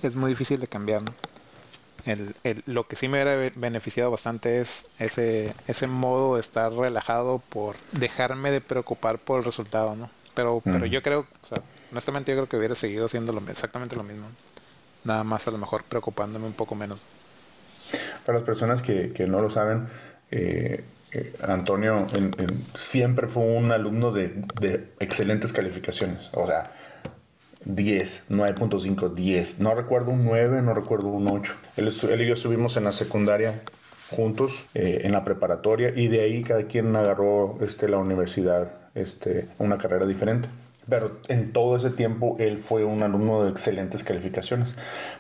es 0.04 0.16
muy 0.16 0.32
difícil 0.32 0.60
de 0.60 0.68
cambiar, 0.68 1.04
¿no? 1.04 1.14
El, 2.08 2.36
el, 2.44 2.64
lo 2.66 2.88
que 2.88 2.96
sí 2.96 3.08
me 3.08 3.22
hubiera 3.22 3.52
beneficiado 3.56 4.10
bastante 4.10 4.62
es 4.62 4.88
ese, 4.98 5.54
ese 5.68 5.88
modo 5.88 6.36
de 6.36 6.42
estar 6.42 6.72
relajado 6.72 7.40
por 7.50 7.76
dejarme 7.92 8.50
de 8.50 8.62
preocupar 8.62 9.20
por 9.20 9.40
el 9.40 9.46
resultado, 9.46 9.96
¿no? 9.96 10.10
Pero, 10.34 10.62
pero 10.64 10.86
yo 10.86 11.04
creo, 11.04 11.28
o 11.44 11.46
sea, 11.46 11.62
honestamente 11.92 12.32
yo 12.32 12.38
creo 12.38 12.48
que 12.48 12.58
hubiera 12.58 12.76
seguido 12.76 13.08
haciendo 13.08 13.34
lo, 13.34 13.42
exactamente 13.50 13.96
lo 13.96 14.04
mismo. 14.04 14.28
Nada 15.04 15.24
más 15.24 15.48
a 15.48 15.52
lo 15.52 15.58
mejor 15.58 15.84
preocupándome 15.84 16.46
un 16.46 16.54
poco 16.54 16.76
menos. 16.76 17.02
Para 18.26 18.38
las 18.38 18.46
personas 18.46 18.82
que, 18.82 19.12
que 19.14 19.28
no 19.28 19.42
lo 19.42 19.50
saben, 19.50 19.88
eh, 20.32 20.84
eh, 21.12 21.34
Antonio 21.48 22.06
siempre 22.74 23.28
fue 23.28 23.44
un 23.44 23.72
alumno 23.72 24.12
de, 24.12 24.44
de 24.60 24.94
excelentes 25.00 25.52
calificaciones. 25.54 26.30
O 26.34 26.46
sea, 26.46 26.72
10, 27.68 28.28
9.5, 28.30 29.14
10. 29.14 29.60
No 29.60 29.76
recuerdo 29.76 30.12
un 30.12 30.24
9, 30.24 30.62
no 30.62 30.74
recuerdo 30.74 31.08
un 31.08 31.28
8. 31.28 31.54
Él, 31.78 32.22
y 32.22 32.26
yo 32.26 32.34
estuvimos 32.34 32.78
en 32.78 32.86
la 32.86 32.94
secundaria 32.94 33.62
juntos, 34.10 34.54
eh, 34.74 35.02
en 35.04 35.12
la 35.12 35.26
preparatoria, 35.26 35.92
y 35.94 36.08
de 36.08 36.22
ahí 36.22 36.42
cada 36.42 36.64
quien 36.64 36.96
agarró 36.96 37.58
este, 37.62 37.90
la 37.90 37.98
universidad, 37.98 38.72
este, 38.96 39.50
una 39.58 39.78
carrera 39.78 40.06
diferente. 40.06 40.48
Pero 40.88 41.20
en 41.28 41.52
todo 41.52 41.76
ese 41.76 41.90
tiempo 41.90 42.38
él 42.40 42.58
fue 42.58 42.86
un 42.86 43.04
alumno 43.04 43.44
de 43.44 43.52
excelentes 43.52 44.06
calificaciones. 44.06 44.76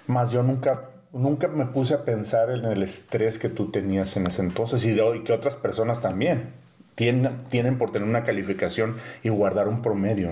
Más 0.05 0.31
yo 0.31 0.41
nunca, 0.41 0.89
nunca 1.11 1.49
me 1.49 1.65
puse 1.65 1.95
a 1.95 2.05
pensar 2.05 2.49
en 2.51 2.63
el 2.63 2.81
estrés 2.81 3.37
que 3.37 3.49
tú 3.49 3.69
tenías 3.69 4.15
en 4.15 4.27
ese 4.27 4.41
entonces 4.41 4.85
y, 4.85 4.91
de, 4.91 5.23
que 5.25 5.33
otras 5.33 5.57
personas 5.57 5.99
también 5.99 6.53
tienen, 6.95 7.43
tienen 7.49 7.77
por 7.77 7.91
tener 7.91 8.07
una 8.07 8.23
calificación 8.23 8.95
y 9.21 9.27
guardar 9.27 9.67
un 9.67 9.81
promedio. 9.81 10.31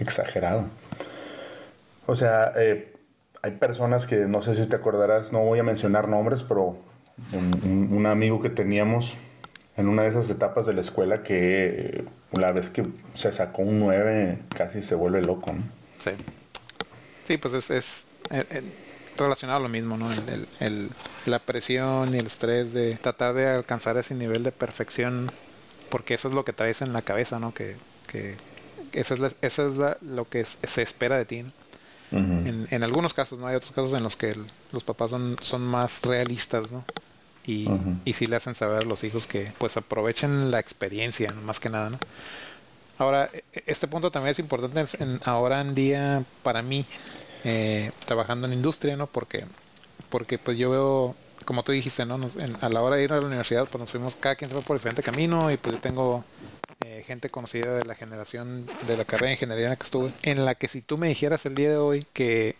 Exagerado. 0.00 0.64
O 2.06 2.16
sea, 2.16 2.52
eh, 2.56 2.94
hay 3.42 3.50
personas 3.52 4.06
que 4.06 4.16
no 4.26 4.42
sé 4.42 4.54
si 4.54 4.66
te 4.66 4.76
acordarás, 4.76 5.32
no 5.32 5.40
voy 5.40 5.58
a 5.58 5.62
mencionar 5.62 6.08
nombres, 6.08 6.42
pero 6.42 6.76
un 7.32 8.06
amigo 8.06 8.42
que 8.42 8.50
teníamos 8.50 9.16
en 9.76 9.88
una 9.88 10.02
de 10.02 10.08
esas 10.08 10.28
etapas 10.30 10.66
de 10.66 10.72
la 10.72 10.80
escuela 10.80 11.22
que 11.22 12.04
la 12.32 12.52
vez 12.52 12.70
que 12.70 12.86
se 13.14 13.30
sacó 13.32 13.62
un 13.62 13.78
9 13.80 14.38
casi 14.54 14.82
se 14.82 14.94
vuelve 14.94 15.22
loco, 15.22 15.52
¿no? 15.52 15.62
Sí. 15.98 16.10
Sí, 17.26 17.36
pues 17.36 17.54
es, 17.54 17.70
es, 17.70 18.06
eh, 18.30 18.44
eh, 18.50 18.62
relacionado 19.18 19.58
a 19.58 19.62
lo 19.62 19.68
mismo, 19.68 19.96
¿no? 19.96 20.08
El, 20.60 20.90
la 21.26 21.38
presión 21.38 22.14
y 22.14 22.18
el 22.18 22.26
estrés 22.26 22.72
de 22.72 22.94
tratar 22.94 23.34
de 23.34 23.48
alcanzar 23.48 23.96
ese 23.96 24.14
nivel 24.14 24.42
de 24.42 24.52
perfección, 24.52 25.30
porque 25.90 26.14
eso 26.14 26.28
es 26.28 26.34
lo 26.34 26.44
que 26.44 26.52
traes 26.52 26.82
en 26.82 26.92
la 26.92 27.02
cabeza, 27.02 27.38
¿no? 27.38 27.52
Que 27.52 27.76
eso 29.00 29.14
es, 29.14 29.34
eso 29.42 29.68
es 29.68 29.96
lo 30.02 30.28
que 30.28 30.44
se 30.44 30.82
espera 30.82 31.16
de 31.16 31.24
ti, 31.24 31.42
¿no? 31.42 31.52
en, 32.12 32.68
en, 32.70 32.82
algunos 32.84 33.14
casos, 33.14 33.38
¿no? 33.38 33.48
Hay 33.48 33.56
otros 33.56 33.72
casos 33.72 33.92
en 33.92 34.02
los 34.02 34.14
que 34.14 34.36
los 34.72 34.84
papás 34.84 35.10
son, 35.10 35.36
son 35.40 35.62
más 35.62 36.02
realistas, 36.02 36.70
¿no? 36.70 36.84
y, 37.46 37.68
y 38.04 38.12
sí 38.12 38.26
le 38.26 38.36
hacen 38.36 38.54
saber 38.54 38.82
a 38.82 38.86
los 38.86 39.04
hijos 39.04 39.26
que 39.26 39.52
pues 39.58 39.76
aprovechen 39.76 40.50
la 40.50 40.58
experiencia 40.58 41.32
más 41.32 41.60
que 41.60 41.70
nada, 41.70 41.90
¿no? 41.90 41.98
Ahora, 42.98 43.28
e, 43.32 43.44
e, 43.52 43.62
este 43.66 43.86
punto 43.86 44.10
también 44.10 44.32
es 44.32 44.38
importante 44.38 44.84
en, 44.98 45.20
ahora 45.24 45.60
en 45.60 45.74
día 45.74 46.24
para 46.42 46.62
mí, 46.62 46.84
eh, 47.44 47.92
trabajando 48.04 48.46
en 48.46 48.54
industria, 48.54 48.96
¿no? 48.96 49.06
Porque, 49.06 49.44
porque 50.10 50.38
pues 50.38 50.58
yo 50.58 50.70
veo, 50.70 51.14
como 51.44 51.62
tú 51.62 51.72
dijiste, 51.72 52.06
¿no? 52.06 52.18
a 52.60 52.68
la 52.68 52.82
hora 52.82 52.96
de 52.96 53.04
ir 53.04 53.12
a 53.12 53.20
la 53.20 53.26
universidad, 53.26 53.66
pues 53.68 53.78
nos 53.78 53.90
fuimos, 53.90 54.16
cada 54.16 54.34
quien 54.34 54.48
se 54.50 54.56
fue 54.56 54.64
por 54.64 54.76
diferente 54.76 55.02
camino 55.02 55.50
y 55.50 55.56
pues 55.56 55.76
yo 55.76 55.82
tengo 55.82 56.24
eh, 56.84 57.04
gente 57.06 57.28
conocida 57.30 57.74
de 57.74 57.84
la 57.84 57.94
generación 57.94 58.66
de 58.86 58.96
la 58.96 59.04
carrera 59.04 59.28
de 59.28 59.32
ingeniería 59.34 59.64
en 59.66 59.70
la 59.70 59.76
que 59.76 59.84
estuve, 59.84 60.12
en 60.22 60.44
la 60.44 60.54
que 60.54 60.68
si 60.68 60.82
tú 60.82 60.98
me 60.98 61.08
dijeras 61.08 61.46
el 61.46 61.54
día 61.54 61.70
de 61.70 61.76
hoy 61.76 62.06
que 62.12 62.56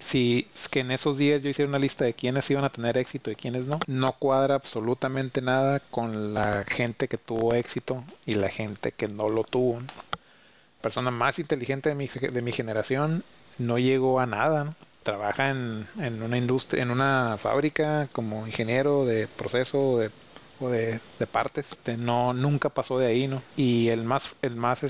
si 0.00 0.48
que 0.70 0.80
en 0.80 0.90
esos 0.90 1.18
días 1.18 1.42
yo 1.42 1.50
hiciera 1.50 1.68
una 1.68 1.78
lista 1.78 2.04
de 2.04 2.14
quiénes 2.14 2.50
iban 2.50 2.64
a 2.64 2.70
tener 2.70 2.96
éxito 2.96 3.30
y 3.30 3.36
quiénes 3.36 3.66
no, 3.66 3.78
no 3.86 4.12
cuadra 4.14 4.54
absolutamente 4.54 5.42
nada 5.42 5.80
con 5.80 6.34
la 6.34 6.64
gente 6.66 7.06
que 7.08 7.18
tuvo 7.18 7.54
éxito 7.54 8.02
y 8.26 8.34
la 8.34 8.48
gente 8.48 8.92
que 8.92 9.08
no 9.08 9.28
lo 9.28 9.44
tuvo. 9.44 9.80
Persona 10.80 11.10
más 11.10 11.38
inteligente 11.38 11.90
de 11.90 11.94
mi, 11.94 12.08
de 12.08 12.42
mi 12.42 12.52
generación 12.52 13.22
no 13.58 13.78
llegó 13.78 14.20
a 14.20 14.26
nada. 14.26 14.74
Trabaja 15.02 15.50
en, 15.50 15.86
en, 15.98 16.22
una 16.22 16.36
industria, 16.36 16.82
en 16.82 16.90
una 16.90 17.38
fábrica 17.38 18.08
como 18.12 18.46
ingeniero 18.46 19.06
de 19.06 19.28
proceso 19.28 19.98
de, 19.98 20.10
o 20.60 20.68
de, 20.68 21.00
de 21.18 21.26
partes. 21.26 21.78
no, 21.98 22.34
nunca 22.34 22.68
pasó 22.68 22.98
de 22.98 23.06
ahí, 23.06 23.26
¿no? 23.26 23.42
Y 23.56 23.88
el 23.88 24.04
más, 24.04 24.34
el 24.42 24.56
más 24.56 24.82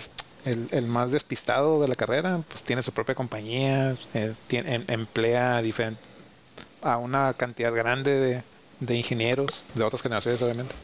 el, 0.44 0.68
el, 0.70 0.86
más 0.86 1.10
despistado 1.10 1.80
de 1.80 1.88
la 1.88 1.94
carrera, 1.94 2.40
pues 2.48 2.62
tiene 2.62 2.82
su 2.82 2.92
propia 2.92 3.14
compañía, 3.14 3.96
eh, 4.14 4.34
tiene, 4.46 4.76
em, 4.76 4.84
emplea 4.88 5.62
diferente, 5.62 6.00
a 6.82 6.96
una 6.96 7.34
cantidad 7.34 7.72
grande 7.72 8.12
de, 8.18 8.42
de, 8.80 8.96
ingenieros 8.96 9.64
de 9.74 9.84
otras 9.84 10.02
generaciones, 10.02 10.40
obviamente. 10.42 10.74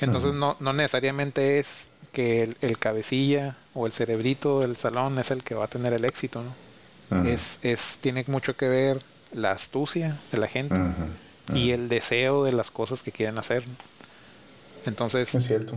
Entonces, 0.00 0.32
no, 0.32 0.56
no 0.58 0.72
necesariamente 0.72 1.60
es 1.60 1.90
que 2.12 2.42
el, 2.42 2.56
el, 2.60 2.78
cabecilla 2.78 3.56
o 3.74 3.86
el 3.86 3.92
cerebrito 3.92 4.60
del 4.60 4.76
salón 4.76 5.18
es 5.18 5.30
el 5.30 5.44
que 5.44 5.54
va 5.54 5.66
a 5.66 5.68
tener 5.68 5.92
el 5.92 6.04
éxito, 6.04 6.42
¿no? 6.42 6.52
Es, 7.26 7.58
es, 7.62 7.98
tiene 8.00 8.24
mucho 8.28 8.56
que 8.56 8.68
ver 8.68 9.02
la 9.32 9.52
astucia 9.52 10.16
de 10.30 10.38
la 10.38 10.46
gente 10.46 10.76
y 11.54 11.70
el 11.70 11.88
deseo 11.88 12.44
de 12.44 12.52
las 12.52 12.70
cosas 12.70 13.02
que 13.02 13.12
quieren 13.12 13.38
hacer. 13.38 13.64
Entonces, 14.84 15.30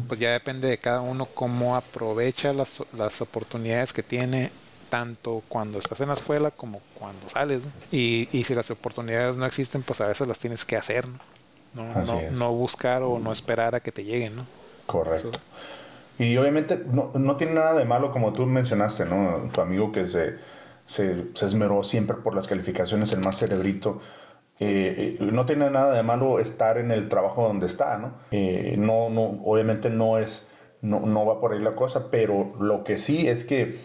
pues 0.07 0.19
ya 0.19 0.31
depende 0.31 0.67
de 0.67 0.77
cada 0.79 1.01
uno 1.01 1.25
cómo 1.25 1.75
aprovecha 1.75 2.53
las, 2.53 2.83
las 2.97 3.21
oportunidades 3.21 3.93
que 3.93 4.01
tiene 4.01 4.51
tanto 4.89 5.43
cuando 5.47 5.77
estás 5.79 5.99
en 6.01 6.07
la 6.07 6.15
escuela 6.15 6.51
como 6.51 6.81
cuando 6.95 7.29
sales. 7.29 7.63
Y, 7.91 8.27
y, 8.31 8.43
si 8.45 8.55
las 8.55 8.71
oportunidades 8.71 9.37
no 9.37 9.45
existen, 9.45 9.83
pues 9.83 10.01
a 10.01 10.07
veces 10.07 10.27
las 10.27 10.39
tienes 10.39 10.65
que 10.65 10.75
hacer, 10.75 11.05
¿no? 11.07 11.19
No, 12.05 12.21
no, 12.31 12.53
buscar 12.53 13.03
o 13.03 13.19
no 13.19 13.31
esperar 13.31 13.75
a 13.75 13.81
que 13.81 13.91
te 13.91 14.03
lleguen, 14.03 14.37
¿no? 14.37 14.45
Correcto. 14.85 15.39
Y 16.17 16.37
obviamente 16.37 16.81
no, 16.89 17.11
no, 17.13 17.35
tiene 17.35 17.53
nada 17.53 17.73
de 17.73 17.83
malo, 17.83 18.11
como 18.11 18.31
tú 18.31 18.45
mencionaste, 18.45 19.05
¿no? 19.05 19.49
Tu 19.53 19.59
amigo 19.59 19.91
que 19.91 20.07
se, 20.07 20.35
se, 20.85 21.25
esmeró 21.41 21.83
siempre 21.83 22.17
por 22.17 22.35
las 22.35 22.47
calificaciones, 22.47 23.13
el 23.13 23.21
más 23.21 23.37
cerebrito 23.37 24.01
eh, 24.59 25.17
eh, 25.19 25.23
no 25.31 25.45
tiene 25.45 25.69
nada 25.69 25.93
de 25.93 26.03
malo 26.03 26.39
estar 26.39 26.77
en 26.77 26.91
el 26.91 27.09
trabajo 27.09 27.45
donde 27.45 27.65
está, 27.65 27.97
¿no? 27.97 28.13
Eh, 28.31 28.75
no, 28.77 29.09
no 29.09 29.41
obviamente 29.43 29.89
no 29.89 30.17
es, 30.17 30.47
no, 30.81 31.01
no, 31.01 31.25
va 31.25 31.41
por 31.41 31.53
ahí 31.53 31.59
la 31.59 31.75
cosa, 31.75 32.09
pero 32.09 32.55
lo 32.59 32.83
que 32.85 32.97
sí 32.97 33.27
es 33.27 33.43
que 33.43 33.75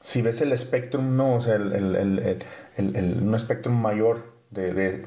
si 0.00 0.20
ves 0.20 0.42
el 0.42 0.52
espectro, 0.52 1.00
no, 1.00 1.36
o 1.36 1.40
sea, 1.40 1.54
el, 1.54 1.72
el, 1.72 2.18
el, 2.76 2.96
el 2.96 3.22
un 3.22 3.34
espectro 3.34 3.72
mayor 3.72 4.34
de, 4.50 4.74
de, 4.74 4.98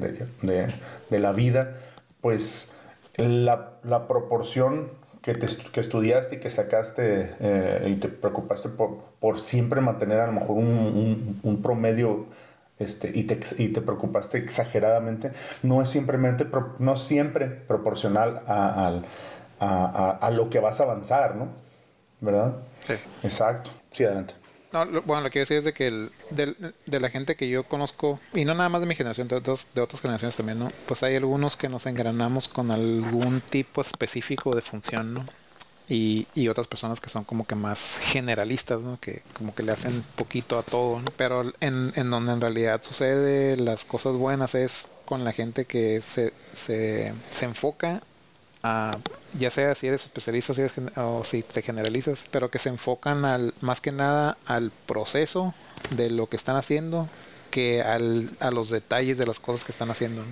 de, 0.41 0.73
de, 1.09 1.19
la 1.19 1.33
vida, 1.33 1.77
pues 2.19 2.73
la, 3.15 3.79
la 3.83 4.07
proporción 4.07 4.91
que, 5.21 5.33
te, 5.35 5.47
que, 5.71 5.79
estudiaste 5.79 6.35
y 6.35 6.39
que 6.39 6.49
sacaste 6.49 7.35
y 7.87 7.95
te 7.95 8.07
preocupaste 8.07 8.69
por, 8.69 8.97
por, 9.19 9.39
siempre 9.39 9.81
mantener 9.81 10.19
a 10.19 10.27
lo 10.27 10.33
mejor 10.33 10.57
un, 10.57 10.67
un, 10.67 11.39
un 11.43 11.61
promedio 11.61 12.25
este, 12.81 13.11
y, 13.13 13.25
te, 13.25 13.39
y 13.61 13.67
te 13.67 13.81
preocupaste 13.81 14.39
exageradamente, 14.39 15.31
no 15.61 15.83
es 15.83 15.89
simplemente, 15.89 16.47
no 16.79 16.97
siempre 16.97 17.45
proporcional 17.45 18.41
a, 18.47 18.99
a, 19.59 20.09
a, 20.09 20.31
lo 20.31 20.49
que 20.49 20.59
vas 20.59 20.79
a 20.79 20.83
avanzar, 20.83 21.35
¿no? 21.35 21.49
¿Verdad? 22.21 22.55
Sí. 22.87 22.93
Exacto. 23.21 23.69
Sí, 23.91 24.03
adelante. 24.03 24.33
No, 24.71 24.85
bueno, 25.01 25.23
lo 25.23 25.29
que 25.29 25.39
decir 25.39 25.57
es 25.57 25.65
de 25.65 25.73
que 25.73 25.87
el, 25.87 26.11
de, 26.29 26.55
de, 26.85 26.99
la 26.99 27.09
gente 27.09 27.35
que 27.35 27.49
yo 27.49 27.63
conozco, 27.63 28.19
y 28.33 28.45
no 28.45 28.53
nada 28.53 28.69
más 28.69 28.81
de 28.81 28.87
mi 28.87 28.95
generación, 28.95 29.27
de, 29.27 29.35
otros, 29.35 29.67
de 29.75 29.81
otras 29.81 30.01
generaciones 30.01 30.35
también, 30.35 30.59
¿no? 30.59 30.71
Pues 30.85 31.03
hay 31.03 31.15
algunos 31.15 31.57
que 31.57 31.67
nos 31.67 31.85
engranamos 31.87 32.47
con 32.47 32.71
algún 32.71 33.41
tipo 33.41 33.81
específico 33.81 34.55
de 34.55 34.61
función, 34.61 35.13
¿no? 35.13 35.25
y, 35.91 36.25
y, 36.35 36.47
otras 36.47 36.67
personas 36.67 37.01
que 37.01 37.09
son 37.09 37.25
como 37.25 37.45
que 37.45 37.55
más 37.55 37.97
generalistas, 37.99 38.81
¿no? 38.81 38.97
que 39.01 39.23
como 39.37 39.53
que 39.53 39.63
le 39.63 39.73
hacen 39.73 40.05
poquito 40.15 40.57
a 40.57 40.63
todo, 40.63 41.01
¿no? 41.01 41.11
pero 41.17 41.51
en, 41.59 41.91
en 41.95 42.09
donde 42.09 42.31
en 42.31 42.39
realidad 42.39 42.81
sucede 42.81 43.57
las 43.57 43.83
cosas 43.83 44.13
buenas 44.13 44.55
es 44.55 44.87
con 45.03 45.25
la 45.25 45.33
gente 45.33 45.65
que 45.65 46.01
se, 46.01 46.33
se, 46.53 47.13
se 47.33 47.45
enfoca 47.45 48.01
a, 48.63 48.97
ya 49.37 49.51
sea 49.51 49.75
si 49.75 49.87
eres 49.87 50.03
especialista 50.03 50.53
si 50.53 50.61
eres, 50.61 50.73
o 50.97 51.23
si 51.23 51.43
te 51.43 51.61
generalizas, 51.61 52.27
pero 52.31 52.51
que 52.51 52.59
se 52.59 52.69
enfocan 52.69 53.25
al, 53.25 53.53
más 53.61 53.81
que 53.81 53.91
nada 53.91 54.37
al 54.45 54.71
proceso 54.85 55.53
de 55.91 56.09
lo 56.09 56.27
que 56.27 56.37
están 56.37 56.55
haciendo 56.55 57.07
que 57.49 57.81
al, 57.81 58.29
a 58.39 58.51
los 58.51 58.69
detalles 58.69 59.17
de 59.17 59.25
las 59.25 59.39
cosas 59.39 59.65
que 59.65 59.71
están 59.71 59.91
haciendo. 59.91 60.23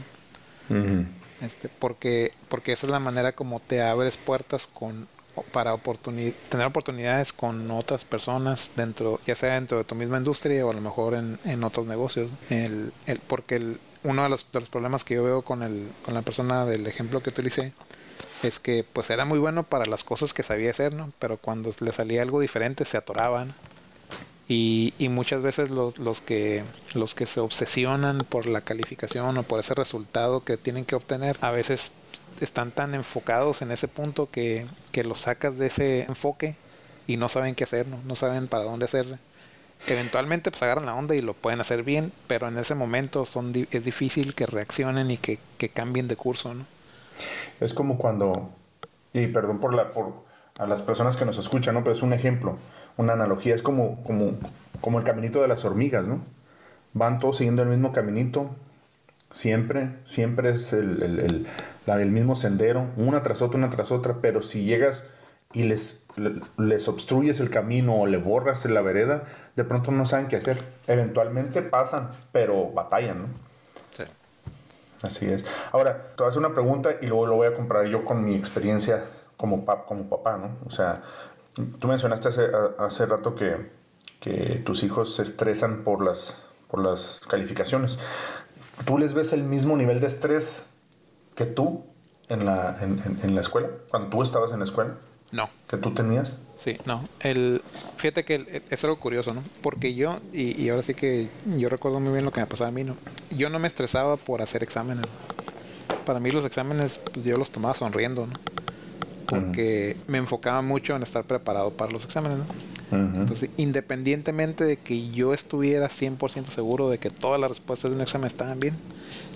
¿no? 0.70 1.06
Este, 1.42 1.70
porque, 1.70 2.34
porque 2.48 2.74
esa 2.74 2.88
es 2.88 2.92
la 2.92 3.00
manera 3.00 3.34
como 3.34 3.60
te 3.60 3.82
abres 3.82 4.18
puertas 4.18 4.68
con 4.68 5.08
para 5.54 5.78
tener 5.78 6.66
oportunidades 6.66 7.32
con 7.32 7.72
otras 7.72 8.04
personas 8.04 8.72
dentro, 8.76 9.22
ya 9.26 9.36
sea 9.36 9.54
dentro 9.54 9.78
de 9.78 9.84
tu 9.86 9.96
misma 9.96 10.18
industria 10.18 10.66
o 10.66 10.72
a 10.72 10.74
lo 10.74 10.82
mejor 10.82 11.14
en, 11.14 11.40
en 11.46 11.64
otros 11.64 11.86
negocios. 11.88 12.30
El, 12.50 12.92
el, 13.06 13.20
porque 13.20 13.56
el, 13.56 13.80
uno 14.04 14.24
de 14.24 14.30
los, 14.30 14.52
de 14.52 14.60
los, 14.60 14.70
problemas 14.70 15.04
que 15.04 15.16
yo 15.16 15.24
veo 15.24 15.42
con, 15.42 15.64
el, 15.64 15.88
con 16.04 16.14
la 16.14 16.24
persona 16.24 16.66
del 16.66 16.88
ejemplo 16.88 17.22
que 17.22 17.30
utilicé 17.30 17.74
es 18.44 18.60
que 18.60 18.86
pues 18.92 19.10
era 19.10 19.26
muy 19.26 19.40
bueno 19.40 19.64
para 19.64 19.86
las 19.86 20.04
cosas 20.04 20.34
que 20.34 20.44
sabía 20.44 20.72
hacer, 20.72 20.94
¿no? 20.94 21.12
Pero 21.20 21.38
cuando 21.38 21.72
le 21.80 21.92
salía 21.92 22.22
algo 22.22 22.40
diferente 22.40 22.86
se 22.86 22.98
atoraban. 22.98 23.54
Y, 24.48 24.96
y, 24.98 25.10
muchas 25.10 25.44
veces 25.44 25.70
los, 25.70 26.00
los, 26.00 26.22
que 26.22 26.64
los 26.96 27.14
que 27.14 27.28
se 27.28 27.40
obsesionan 27.40 28.20
por 28.28 28.48
la 28.48 28.62
calificación 28.62 29.38
o 29.38 29.44
por 29.44 29.60
ese 29.60 29.76
resultado 29.76 30.44
que 30.44 30.58
tienen 30.58 30.86
que 30.86 30.96
obtener 30.96 31.38
a 31.42 31.52
veces 31.52 31.94
están 32.42 32.72
tan 32.72 32.96
enfocados 32.96 33.62
en 33.62 33.72
ese 33.72 33.88
punto 33.88 34.28
que, 34.32 34.66
que 34.92 35.04
los 35.04 35.20
sacas 35.20 35.56
de 35.60 35.68
ese 35.68 36.02
enfoque 36.02 36.56
y 37.06 37.18
no 37.18 37.30
saben 37.30 37.54
qué 37.54 37.66
hacer, 37.66 37.88
no, 37.88 38.00
no 38.06 38.16
saben 38.16 38.48
para 38.48 38.64
dónde 38.64 38.86
hacerse. 38.86 39.20
Eventualmente 39.88 40.50
pues 40.50 40.64
agarran 40.64 40.88
la 40.88 40.96
onda 40.96 41.16
y 41.16 41.22
lo 41.22 41.36
pueden 41.36 41.62
hacer 41.62 41.84
bien, 41.84 42.12
pero 42.28 42.48
en 42.48 42.58
ese 42.58 42.74
momento 42.74 43.26
son 43.26 43.54
es 43.72 43.86
difícil 43.86 44.34
que 44.34 44.48
reaccionen 44.48 45.12
y 45.12 45.18
que, 45.18 45.38
que 45.60 45.70
cambien 45.70 46.08
de 46.08 46.16
curso, 46.16 46.56
¿no? 46.56 46.66
Es 47.60 47.74
como 47.74 47.98
cuando, 47.98 48.50
y 49.14 49.28
perdón 49.28 49.60
por 49.60 49.74
la 49.74 49.92
por 49.92 50.28
a 50.58 50.68
las 50.68 50.82
personas 50.82 51.16
que 51.16 51.24
nos 51.26 51.38
escuchan, 51.38 51.74
¿no? 51.74 51.84
Pero 51.84 51.96
es 51.96 52.02
un 52.02 52.12
ejemplo, 52.12 52.58
una 52.98 53.14
analogía, 53.14 53.56
es 53.56 53.62
como, 53.62 54.04
como 54.04 54.34
como 54.82 55.00
el 55.00 55.06
caminito 55.06 55.42
de 55.42 55.48
las 55.48 55.66
hormigas, 55.66 56.08
¿no? 56.08 56.22
Van 56.94 57.20
todos 57.20 57.38
siguiendo 57.38 57.62
el 57.62 57.70
mismo 57.70 57.94
caminito, 57.94 58.50
siempre, 59.30 59.92
siempre 60.06 60.52
es 60.52 60.74
el, 60.74 61.02
el, 61.04 61.48
el, 61.86 62.12
mismo 62.12 62.36
sendero, 62.36 62.88
una 62.98 63.22
tras 63.22 63.42
otra, 63.42 63.58
una 63.58 63.70
tras 63.70 63.92
otra, 63.92 64.16
pero 64.22 64.42
si 64.42 64.64
llegas 64.64 65.06
y 65.54 65.64
les, 65.64 66.06
les 66.58 66.88
obstruyes 66.88 67.40
el 67.40 67.50
camino 67.50 67.96
o 67.96 68.08
le 68.08 68.18
borras 68.18 68.66
la 68.66 68.82
vereda, 68.82 69.24
de 69.56 69.64
pronto 69.64 69.92
no 69.92 70.06
saben 70.06 70.28
qué 70.28 70.38
hacer. 70.38 70.62
Eventualmente 70.88 71.62
pasan, 71.62 72.12
pero 72.32 72.72
batallan, 72.72 73.20
¿no? 73.20 73.49
Sí. 75.02 75.08
Así 75.08 75.26
es. 75.26 75.46
Ahora, 75.72 76.12
te 76.16 76.24
voy 76.24 76.26
a 76.26 76.30
hacer 76.30 76.40
una 76.40 76.54
pregunta 76.54 76.92
y 77.02 77.08
luego 77.08 77.26
lo 77.26 77.36
voy 77.36 77.48
a 77.48 77.54
comparar 77.54 77.88
yo 77.88 78.04
con 78.06 78.24
mi 78.24 78.36
experiencia 78.36 79.06
como, 79.38 79.66
como 79.86 80.10
papá, 80.10 80.38
¿no? 80.38 80.58
O 80.66 80.72
sea, 80.72 81.02
tú 81.80 81.88
mencionaste 81.88 82.28
hace, 82.28 82.48
hace 82.78 83.06
rato 83.06 83.36
que, 83.36 83.72
que 84.20 84.62
tus 84.66 84.84
hijos 84.84 85.16
se 85.16 85.24
estresan 85.24 85.84
por 85.84 86.04
las, 86.04 86.38
por 86.70 86.84
las 86.84 87.22
calificaciones. 87.28 88.00
¿Tú 88.86 88.98
les 88.98 89.14
ves 89.14 89.34
el 89.34 89.44
mismo 89.44 89.78
nivel 89.78 90.02
de 90.02 90.08
estrés 90.08 90.72
que 91.36 91.46
tú 91.46 91.86
en 92.28 92.46
la, 92.46 92.78
en, 92.82 93.20
en 93.24 93.36
la 93.36 93.42
escuela, 93.42 93.70
cuando 93.90 94.10
tú 94.10 94.22
estabas 94.22 94.52
en 94.52 94.60
la 94.60 94.66
escuela? 94.66 94.96
No. 95.32 95.50
¿Que 95.70 95.78
tú 95.78 95.94
tenías? 95.94 96.42
Sí, 96.64 96.76
no. 96.86 97.04
El, 97.22 97.62
fíjate 97.98 98.26
que 98.26 98.62
es 98.70 98.84
algo 98.84 98.98
curioso, 98.98 99.34
¿no? 99.34 99.44
Porque 99.62 99.96
yo, 99.96 100.20
y, 100.34 100.68
ahora 100.70 100.84
sí 100.84 100.94
que 100.94 101.30
yo 101.58 101.70
recuerdo 101.70 102.00
muy 102.02 102.12
bien 102.12 102.26
lo 102.26 102.32
que 102.32 102.42
me 102.42 102.48
pasaba 102.48 102.68
a 102.68 102.74
mí, 102.74 102.84
¿no? 102.84 102.98
Yo 103.32 103.50
no 103.50 103.60
me 103.60 103.68
estresaba 103.68 104.18
por 104.18 104.42
hacer 104.42 104.62
exámenes. 104.62 105.06
Para 106.06 106.20
mí 106.20 106.32
los 106.32 106.44
exámenes, 106.44 107.00
pues 107.14 107.26
yo 107.26 107.38
los 107.38 107.52
tomaba 107.52 107.76
sonriendo, 107.76 108.28
¿no? 108.28 108.34
Porque 109.26 109.96
me 110.08 110.18
enfocaba 110.18 110.62
mucho 110.62 110.96
en 110.96 111.04
estar 111.04 111.24
preparado 111.24 111.72
para 111.72 111.92
los 111.92 112.04
exámenes, 112.04 112.40
¿no? 112.40 112.46
Entonces, 112.92 113.52
independientemente 113.58 114.64
de 114.64 114.78
que 114.78 115.12
yo 115.12 115.36
estuviera 115.36 115.90
100% 115.90 116.48
seguro 116.48 116.90
de 116.90 116.98
que 116.98 117.12
todas 117.12 117.40
las 117.40 117.52
respuestas 117.52 117.92
de 117.92 117.96
un 117.96 118.02
examen 118.02 118.28
estaban 118.28 118.60
bien, 118.60 118.76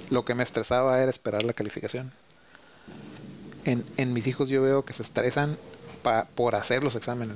lo 0.10 0.26
que 0.26 0.34
me 0.34 0.44
estresaba 0.44 1.00
era 1.00 1.12
esperar 1.12 1.44
la 1.44 1.54
calificación. 1.54 2.12
En, 3.64 3.84
en 3.98 4.12
mis 4.12 4.26
hijos 4.26 4.50
yo 4.50 4.64
veo 4.64 4.84
que 4.84 4.94
se 4.94 5.04
estresan 5.04 5.56
por 6.36 6.56
hacer 6.56 6.84
los 6.84 6.96
exámenes, 6.96 7.36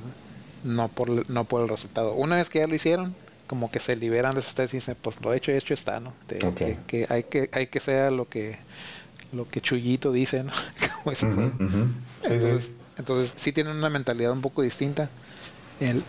¿no? 0.64 0.88
por, 0.90 1.30
no 1.30 1.46
por 1.46 1.62
el 1.62 1.70
resultado. 1.70 2.14
Una 2.14 2.36
vez 2.36 2.50
que 2.50 2.60
ya 2.60 2.68
lo 2.68 2.76
hicieron, 2.76 3.16
como 3.48 3.72
que 3.72 3.80
se 3.80 3.96
liberan 3.96 4.36
de 4.36 4.42
ese 4.42 4.64
y 4.64 4.68
dicen, 4.68 4.96
pues 5.02 5.22
lo 5.22 5.34
hecho, 5.34 5.52
hecho 5.52 5.74
está, 5.74 6.00
¿no? 6.00 6.14
que, 6.28 7.08
hay 7.10 7.24
que 7.24 7.50
hay 7.54 7.68
que 7.68 7.80
sea 7.80 8.12
lo 8.12 8.28
que 8.28 8.58
lo 9.32 9.50
que 9.50 9.62
Chuyito 9.62 10.12
dice, 10.12 10.44
¿no? 10.44 10.54
entonces, 12.24 12.72
entonces 12.98 13.34
sí 13.36 13.52
tienen 13.52 13.76
una 13.76 13.90
mentalidad 13.90 14.32
un 14.32 14.42
poco 14.42 14.62
distinta, 14.62 15.10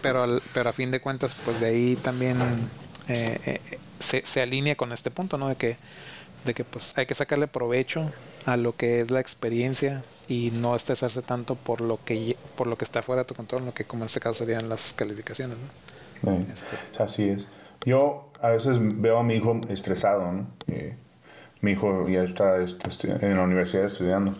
pero, 0.03 0.41
pero 0.55 0.71
a 0.71 0.73
fin 0.73 0.91
de 0.91 1.01
cuentas, 1.01 1.41
pues 1.45 1.61
de 1.61 1.67
ahí 1.67 1.97
también 1.97 2.37
eh, 3.09 3.39
eh, 3.45 3.79
se, 4.01 4.25
se 4.27 4.43
alinea 4.43 4.77
con 4.77 4.93
este 4.93 5.11
punto, 5.11 5.39
¿no? 5.39 5.49
De 5.49 5.57
que, 5.57 5.77
de 6.45 6.55
que 6.55 6.65
pues 6.65 6.93
hay 6.97 7.07
que 7.07 7.15
sacarle 7.15 7.49
provecho 7.49 8.11
a 8.47 8.57
lo 8.57 8.77
que 8.77 9.01
es 9.01 9.11
la 9.11 9.21
experiencia 9.21 10.05
y 10.29 10.51
no 10.53 10.77
estresarse 10.77 11.23
tanto 11.23 11.55
por 11.55 11.81
lo 11.81 11.99
que 12.05 12.37
por 12.57 12.67
lo 12.67 12.77
que 12.77 12.85
está 12.85 13.03
fuera 13.03 13.23
de 13.23 13.27
tu 13.27 13.35
control, 13.35 13.65
lo 13.65 13.73
que 13.73 13.85
como 13.85 14.03
en 14.03 14.07
este 14.07 14.21
caso 14.21 14.45
serían 14.45 14.69
las 14.69 14.93
calificaciones. 14.93 15.57
¿no? 16.23 16.33
Este. 16.33 17.03
Así 17.03 17.29
es. 17.31 17.49
Yo 17.85 18.31
a 18.41 18.51
veces 18.51 18.79
veo 18.81 19.19
a 19.19 19.23
mi 19.23 19.35
hijo 19.35 19.61
estresado, 19.69 20.31
¿no? 20.33 20.47
Eh, 20.67 20.95
mi 21.61 21.73
hijo 21.73 22.09
ya 22.09 22.23
está 22.23 22.57
en 22.57 23.37
la 23.37 23.43
universidad 23.43 23.85
estudiando 23.85 24.35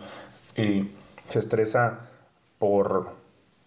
y 0.55 0.91
se 1.27 1.39
estresa 1.39 1.99
por 2.59 3.13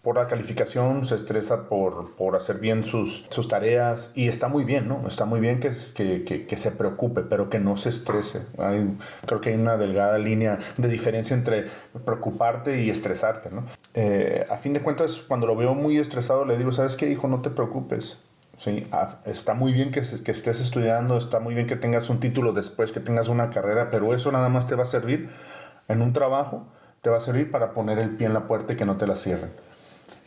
por 0.03 0.17
la 0.17 0.27
calificación, 0.27 1.05
se 1.05 1.15
estresa 1.15 1.69
por, 1.69 2.13
por 2.15 2.35
hacer 2.35 2.59
bien 2.59 2.83
sus, 2.83 3.25
sus, 3.29 3.47
tareas 3.47 4.11
y 4.15 4.27
está 4.27 4.49
muy 4.49 4.65
bien, 4.65 4.89
¿no? 4.89 5.07
Está 5.07 5.23
muy 5.23 5.39
bien 5.39 5.61
que, 5.61 5.71
que, 5.95 6.45
que, 6.45 6.57
se 6.57 6.71
preocupe, 6.71 7.21
pero 7.21 7.49
que 7.49 7.59
no 7.59 7.77
se 7.77 7.87
estrese. 7.87 8.45
Creo 9.25 9.39
que 9.39 9.51
hay 9.51 9.55
una 9.55 9.77
delgada 9.77 10.17
línea 10.17 10.59
de 10.75 10.89
diferencia 10.89 11.33
entre 11.37 11.67
preocuparte 12.03 12.83
y 12.83 12.89
estresarte, 12.89 13.49
¿no? 13.49 13.63
Eh, 13.93 14.45
a 14.49 14.57
fin 14.57 14.73
de 14.73 14.81
cuentas, 14.81 15.23
cuando 15.25 15.47
lo 15.47 15.55
veo 15.55 15.73
muy 15.73 15.97
estresado, 15.97 16.43
le 16.43 16.57
digo, 16.57 16.73
¿sabes 16.73 16.97
qué, 16.97 17.09
hijo? 17.09 17.29
No 17.29 17.41
te 17.41 17.49
preocupes. 17.49 18.21
Sí, 18.57 18.85
ah, 18.91 19.19
está 19.25 19.53
muy 19.53 19.71
bien 19.71 19.91
que, 19.91 20.01
que 20.01 20.31
estés 20.31 20.59
estudiando, 20.59 21.17
está 21.17 21.39
muy 21.39 21.55
bien 21.55 21.65
que 21.65 21.77
tengas 21.77 22.09
un 22.09 22.19
título 22.19 22.51
después, 22.51 22.91
que 22.91 22.99
tengas 22.99 23.29
una 23.29 23.51
carrera, 23.51 23.89
pero 23.89 24.13
eso 24.13 24.33
nada 24.33 24.49
más 24.49 24.67
te 24.67 24.75
va 24.75 24.83
a 24.83 24.85
servir 24.85 25.29
en 25.87 26.01
un 26.01 26.11
trabajo, 26.11 26.67
te 27.01 27.09
va 27.09 27.17
a 27.17 27.21
servir 27.21 27.49
para 27.51 27.71
poner 27.71 27.99
el 27.99 28.17
pie 28.17 28.27
en 28.27 28.33
la 28.33 28.47
puerta 28.47 28.73
y 28.73 28.75
que 28.75 28.85
no 28.85 28.97
te 28.97 29.07
la 29.07 29.15
cierren. 29.15 29.51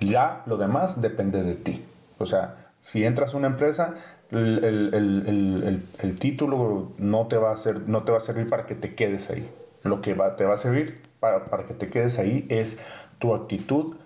Ya 0.00 0.42
lo 0.46 0.56
demás 0.56 1.00
depende 1.00 1.42
de 1.42 1.54
ti. 1.54 1.84
O 2.18 2.26
sea, 2.26 2.70
si 2.80 3.04
entras 3.04 3.34
a 3.34 3.36
una 3.36 3.48
empresa, 3.48 3.94
el, 4.30 4.64
el, 4.64 5.82
el, 5.98 6.18
título 6.18 6.92
no 6.98 7.26
te, 7.26 7.36
va 7.36 7.50
a 7.50 7.54
hacer, 7.54 7.88
no 7.88 8.02
te 8.02 8.12
va 8.12 8.18
a 8.18 8.20
servir 8.20 8.48
para 8.48 8.66
que 8.66 8.74
te 8.74 8.94
quedes 8.94 9.30
ahí. 9.30 9.48
Lo 9.82 10.00
que 10.00 10.14
va, 10.14 10.36
te 10.36 10.44
va 10.44 10.54
a 10.54 10.56
servir 10.56 11.00
para, 11.20 11.44
para, 11.44 11.64
que 11.64 11.74
te 11.74 11.88
quedes 11.88 12.18
ahí 12.18 12.46
es 12.48 12.80
tu 13.18 13.34
actitud, 13.34 13.96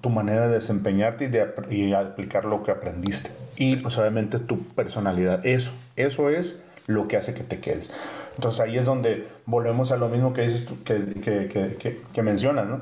tu 0.00 0.10
manera 0.10 0.48
de 0.48 0.54
desempeñarte 0.54 1.24
y 1.24 1.28
de 1.28 1.54
y 1.70 1.92
aplicar 1.94 2.44
lo 2.44 2.62
que 2.62 2.70
aprendiste. 2.70 3.30
Y 3.56 3.76
pues 3.76 3.96
obviamente 3.98 4.38
tu 4.38 4.62
personalidad. 4.62 5.44
Eso, 5.46 5.72
eso 5.96 6.28
es 6.28 6.64
lo 6.86 7.08
que 7.08 7.16
hace 7.16 7.34
que 7.34 7.42
te 7.42 7.60
quedes. 7.60 7.92
Entonces 8.36 8.60
ahí 8.60 8.76
es 8.78 8.84
donde 8.84 9.28
volvemos 9.46 9.92
a 9.92 9.96
lo 9.96 10.08
mismo 10.08 10.32
que, 10.32 10.42
dices 10.42 10.68
que, 10.84 11.04
que, 11.20 11.76
que, 11.78 12.00
que 12.12 12.22
mencionas, 12.22 12.66
¿no? 12.66 12.80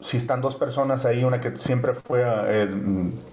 Si 0.00 0.16
están 0.16 0.40
dos 0.40 0.56
personas 0.56 1.04
ahí, 1.04 1.24
una 1.24 1.40
que 1.40 1.56
siempre 1.56 1.94
fue 1.94 2.22
eh, 2.24 2.68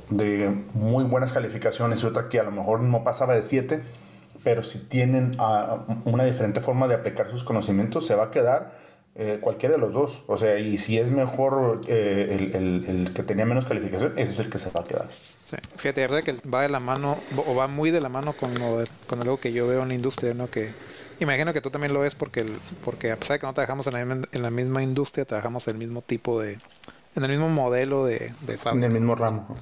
de 0.09 0.49
muy 0.73 1.03
buenas 1.03 1.31
calificaciones 1.31 2.03
y 2.03 2.05
otra 2.05 2.27
que 2.29 2.39
a 2.39 2.43
lo 2.43 2.51
mejor 2.51 2.81
no 2.81 3.03
pasaba 3.03 3.35
de 3.35 3.43
siete, 3.43 3.81
pero 4.43 4.63
si 4.63 4.79
tienen 4.79 5.31
ah, 5.37 5.85
una 6.05 6.23
diferente 6.23 6.61
forma 6.61 6.87
de 6.87 6.95
aplicar 6.95 7.29
sus 7.29 7.43
conocimientos, 7.43 8.05
se 8.05 8.15
va 8.15 8.25
a 8.25 8.31
quedar 8.31 8.85
eh, 9.17 9.37
cualquiera 9.39 9.75
de 9.75 9.81
los 9.81 9.93
dos. 9.93 10.23
O 10.27 10.37
sea, 10.37 10.59
y 10.59 10.77
si 10.77 10.97
es 10.97 11.09
mejor 11.09 11.81
eh, 11.87 12.51
el, 12.53 12.85
el, 12.85 13.13
que 13.13 13.23
tenía 13.23 13.45
menos 13.45 13.65
calificación, 13.65 14.11
ese 14.17 14.31
es 14.31 14.39
el 14.39 14.49
que 14.49 14.59
se 14.59 14.71
va 14.71 14.81
a 14.81 14.83
quedar. 14.83 15.07
Sí. 15.43 15.55
Fíjate, 15.77 16.01
verdad 16.01 16.21
que 16.21 16.35
va 16.47 16.63
de 16.63 16.69
la 16.69 16.79
mano, 16.79 17.17
o 17.37 17.55
va 17.55 17.67
muy 17.67 17.91
de 17.91 18.01
la 18.01 18.09
mano 18.09 18.33
con, 18.33 18.53
lo, 18.59 18.83
con 19.07 19.21
algo 19.21 19.37
que 19.37 19.53
yo 19.53 19.67
veo 19.67 19.83
en 19.83 19.87
la 19.89 19.93
industria, 19.93 20.33
¿no? 20.33 20.49
Que 20.49 20.71
Imagino 21.19 21.53
que 21.53 21.61
tú 21.61 21.69
también 21.69 21.93
lo 21.93 22.01
ves 22.01 22.15
porque, 22.15 22.41
el, 22.41 22.57
porque 22.83 23.11
a 23.11 23.17
pesar 23.17 23.35
de 23.35 23.39
que 23.39 23.47
no 23.47 23.53
trabajamos 23.53 23.87
en 23.87 23.93
la, 23.93 24.05
misma, 24.05 24.27
en 24.31 24.41
la 24.41 24.49
misma 24.49 24.83
industria, 24.83 25.25
trabajamos 25.25 25.67
en 25.67 25.75
el 25.75 25.79
mismo 25.79 26.01
tipo 26.01 26.41
de, 26.41 26.59
en 27.15 27.23
el 27.23 27.31
mismo 27.31 27.49
modelo 27.49 28.05
de, 28.05 28.33
de 28.41 28.57
fábrica. 28.57 28.85
En 28.85 28.91
el 28.91 28.91
mismo 28.91 29.15
ramo. 29.15 29.57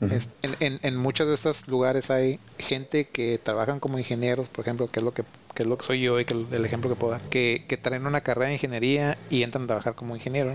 en, 0.00 0.20
en, 0.60 0.80
en, 0.82 0.96
muchos 0.96 1.28
de 1.28 1.34
estos 1.34 1.68
lugares 1.68 2.10
hay 2.10 2.40
gente 2.58 3.08
que 3.08 3.38
trabajan 3.42 3.80
como 3.80 3.98
ingenieros, 3.98 4.48
por 4.48 4.64
ejemplo, 4.64 4.88
que 4.88 5.00
es 5.00 5.04
lo 5.04 5.12
que, 5.12 5.24
que 5.54 5.62
es 5.62 5.68
lo 5.68 5.78
que 5.78 5.84
soy 5.84 6.00
yo 6.00 6.18
y 6.18 6.24
que 6.24 6.34
el, 6.34 6.64
ejemplo 6.64 6.90
que 6.90 6.96
puedo 6.96 7.12
dar, 7.12 7.20
que, 7.22 7.64
que 7.68 7.76
traen 7.76 8.06
una 8.06 8.22
carrera 8.22 8.48
de 8.48 8.54
ingeniería 8.54 9.18
y 9.28 9.42
entran 9.42 9.64
a 9.64 9.66
trabajar 9.68 9.94
como 9.94 10.16
ingeniero. 10.16 10.54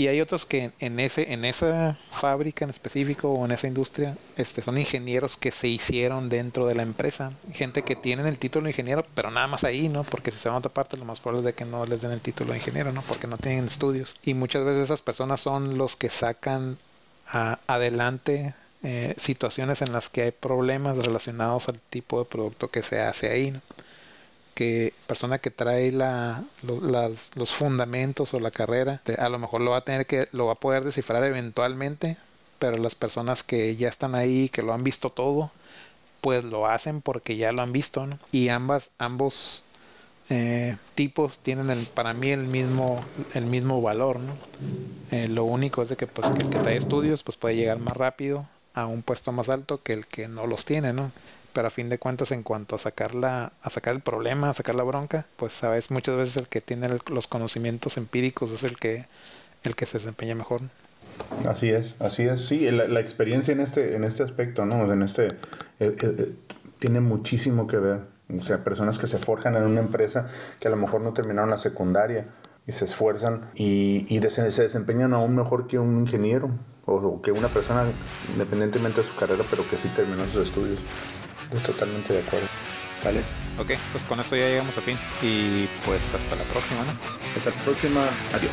Y 0.00 0.08
hay 0.08 0.22
otros 0.22 0.46
que 0.46 0.72
en 0.80 0.98
ese 0.98 1.34
en 1.34 1.44
esa 1.44 1.98
fábrica 2.10 2.64
en 2.64 2.70
específico 2.70 3.28
o 3.28 3.44
en 3.44 3.50
esa 3.50 3.66
industria 3.66 4.16
este 4.38 4.62
son 4.62 4.78
ingenieros 4.78 5.36
que 5.36 5.50
se 5.50 5.68
hicieron 5.68 6.30
dentro 6.30 6.66
de 6.66 6.74
la 6.74 6.82
empresa, 6.82 7.34
gente 7.52 7.82
que 7.82 7.96
tienen 7.96 8.24
el 8.24 8.38
título 8.38 8.64
de 8.64 8.70
ingeniero, 8.70 9.04
pero 9.14 9.30
nada 9.30 9.46
más 9.46 9.62
ahí, 9.62 9.90
¿no? 9.90 10.04
Porque 10.04 10.30
si 10.30 10.38
se 10.38 10.48
van 10.48 10.54
a 10.54 10.58
otra 10.60 10.72
parte 10.72 10.96
lo 10.96 11.04
más 11.04 11.20
probable 11.20 11.40
es 11.40 11.44
de 11.44 11.52
que 11.52 11.66
no 11.66 11.84
les 11.84 12.00
den 12.00 12.12
el 12.12 12.22
título 12.22 12.52
de 12.52 12.60
ingeniero, 12.60 12.92
¿no? 12.92 13.02
Porque 13.02 13.26
no 13.26 13.36
tienen 13.36 13.66
estudios. 13.66 14.16
Y 14.22 14.32
muchas 14.32 14.64
veces 14.64 14.84
esas 14.84 15.02
personas 15.02 15.42
son 15.42 15.76
los 15.76 15.96
que 15.96 16.08
sacan 16.08 16.78
adelante 17.66 18.54
eh, 18.82 19.14
situaciones 19.18 19.82
en 19.82 19.92
las 19.92 20.08
que 20.08 20.22
hay 20.22 20.30
problemas 20.30 20.96
relacionados 20.96 21.68
al 21.68 21.78
tipo 21.78 22.20
de 22.20 22.24
producto 22.24 22.70
que 22.70 22.82
se 22.82 23.02
hace 23.02 23.30
ahí, 23.30 23.50
¿no? 23.50 23.60
Que 24.54 24.92
persona 25.06 25.38
que 25.38 25.50
trae 25.50 25.92
la, 25.92 26.44
los 26.62 27.50
fundamentos 27.50 28.34
o 28.34 28.40
la 28.40 28.50
carrera, 28.50 29.02
a 29.18 29.28
lo 29.28 29.38
mejor 29.38 29.60
lo 29.60 29.72
va 29.72 29.78
a 29.78 29.84
tener 29.84 30.06
que, 30.06 30.28
lo 30.32 30.46
va 30.46 30.52
a 30.54 30.60
poder 30.60 30.84
descifrar 30.84 31.24
eventualmente, 31.24 32.16
pero 32.58 32.76
las 32.76 32.94
personas 32.94 33.42
que 33.42 33.76
ya 33.76 33.88
están 33.88 34.14
ahí, 34.14 34.48
que 34.48 34.62
lo 34.62 34.72
han 34.72 34.84
visto 34.84 35.10
todo, 35.10 35.50
pues 36.20 36.44
lo 36.44 36.66
hacen 36.66 37.00
porque 37.00 37.36
ya 37.36 37.52
lo 37.52 37.62
han 37.62 37.72
visto, 37.72 38.06
¿no? 38.06 38.18
Y 38.32 38.48
ambas, 38.48 38.90
ambos 38.98 39.64
eh, 40.28 40.76
tipos 40.94 41.40
tienen 41.40 41.86
para 41.94 42.14
mí 42.14 42.30
el 42.30 42.46
mismo, 42.46 43.00
el 43.34 43.46
mismo 43.46 43.80
valor, 43.82 44.20
¿no? 44.20 44.38
Eh, 45.10 45.28
lo 45.28 45.44
único 45.44 45.82
es 45.82 45.88
de 45.88 45.96
que, 45.96 46.06
pues, 46.06 46.30
que 46.30 46.42
el 46.42 46.48
que 46.48 46.60
trae 46.60 46.76
estudios, 46.76 47.22
pues 47.22 47.36
puede 47.36 47.56
llegar 47.56 47.78
más 47.78 47.96
rápido 47.96 48.46
a 48.74 48.86
un 48.86 49.02
puesto 49.02 49.32
más 49.32 49.48
alto 49.48 49.82
que 49.82 49.92
el 49.92 50.06
que 50.06 50.28
no 50.28 50.46
los 50.46 50.64
tiene, 50.64 50.92
¿no? 50.92 51.12
Pero 51.52 51.68
a 51.68 51.70
fin 51.70 51.88
de 51.88 51.98
cuentas 51.98 52.32
en 52.32 52.42
cuanto 52.42 52.76
a 52.76 52.78
sacar 52.78 53.14
la, 53.14 53.52
a 53.62 53.70
sacar 53.70 53.94
el 53.94 54.00
problema, 54.00 54.50
a 54.50 54.54
sacar 54.54 54.74
la 54.74 54.82
bronca, 54.82 55.26
pues 55.36 55.52
sabes 55.52 55.90
muchas 55.90 56.16
veces 56.16 56.36
el 56.36 56.48
que 56.48 56.60
tiene 56.60 56.88
los 57.06 57.26
conocimientos 57.26 57.96
empíricos 57.96 58.50
es 58.50 58.62
el 58.62 58.76
que 58.76 59.06
el 59.62 59.76
que 59.76 59.86
se 59.86 59.98
desempeña 59.98 60.34
mejor. 60.34 60.62
Así 61.46 61.68
es, 61.68 61.94
así 61.98 62.22
es, 62.22 62.46
sí, 62.46 62.70
la, 62.70 63.00
experiencia 63.00 63.52
en 63.52 63.60
este 63.60 63.94
en 63.94 64.04
este 64.04 64.22
aspecto, 64.22 64.64
¿no? 64.64 64.90
En 64.90 65.02
este 65.02 65.26
eh, 65.26 65.34
eh, 65.80 65.96
eh, 66.02 66.34
tiene 66.78 67.00
muchísimo 67.00 67.66
que 67.66 67.76
ver, 67.76 68.00
o 68.34 68.42
sea, 68.42 68.64
personas 68.64 68.98
que 68.98 69.06
se 69.06 69.18
forjan 69.18 69.54
en 69.56 69.64
una 69.64 69.80
empresa 69.80 70.28
que 70.58 70.68
a 70.68 70.70
lo 70.70 70.76
mejor 70.76 71.02
no 71.02 71.12
terminaron 71.12 71.50
la 71.50 71.58
secundaria 71.58 72.26
y 72.66 72.72
se 72.72 72.84
esfuerzan 72.84 73.50
y, 73.54 74.06
y 74.08 74.20
se 74.30 74.42
desempeñan 74.42 75.12
aún 75.12 75.34
mejor 75.34 75.66
que 75.66 75.78
un 75.78 76.00
ingeniero 76.00 76.50
o, 76.86 77.20
que 77.22 77.32
una 77.32 77.48
persona, 77.48 77.84
independientemente 78.32 79.00
de 79.00 79.06
su 79.06 79.14
carrera, 79.14 79.44
pero 79.48 79.68
que 79.68 79.76
sí 79.76 79.88
terminó 79.88 80.24
sus 80.26 80.48
estudios. 80.48 80.80
Estoy 81.50 81.74
totalmente 81.74 82.12
de 82.12 82.20
acuerdo. 82.20 82.46
¿Vale? 83.04 83.20
Ok, 83.58 83.72
pues 83.92 84.04
con 84.04 84.20
eso 84.20 84.36
ya 84.36 84.46
llegamos 84.46 84.76
a 84.76 84.80
fin. 84.80 84.98
Y 85.22 85.66
pues 85.84 86.14
hasta 86.14 86.36
la 86.36 86.44
próxima, 86.44 86.84
¿no? 86.84 86.92
Hasta 87.36 87.50
la 87.50 87.64
próxima. 87.64 88.08
Adiós. 88.32 88.52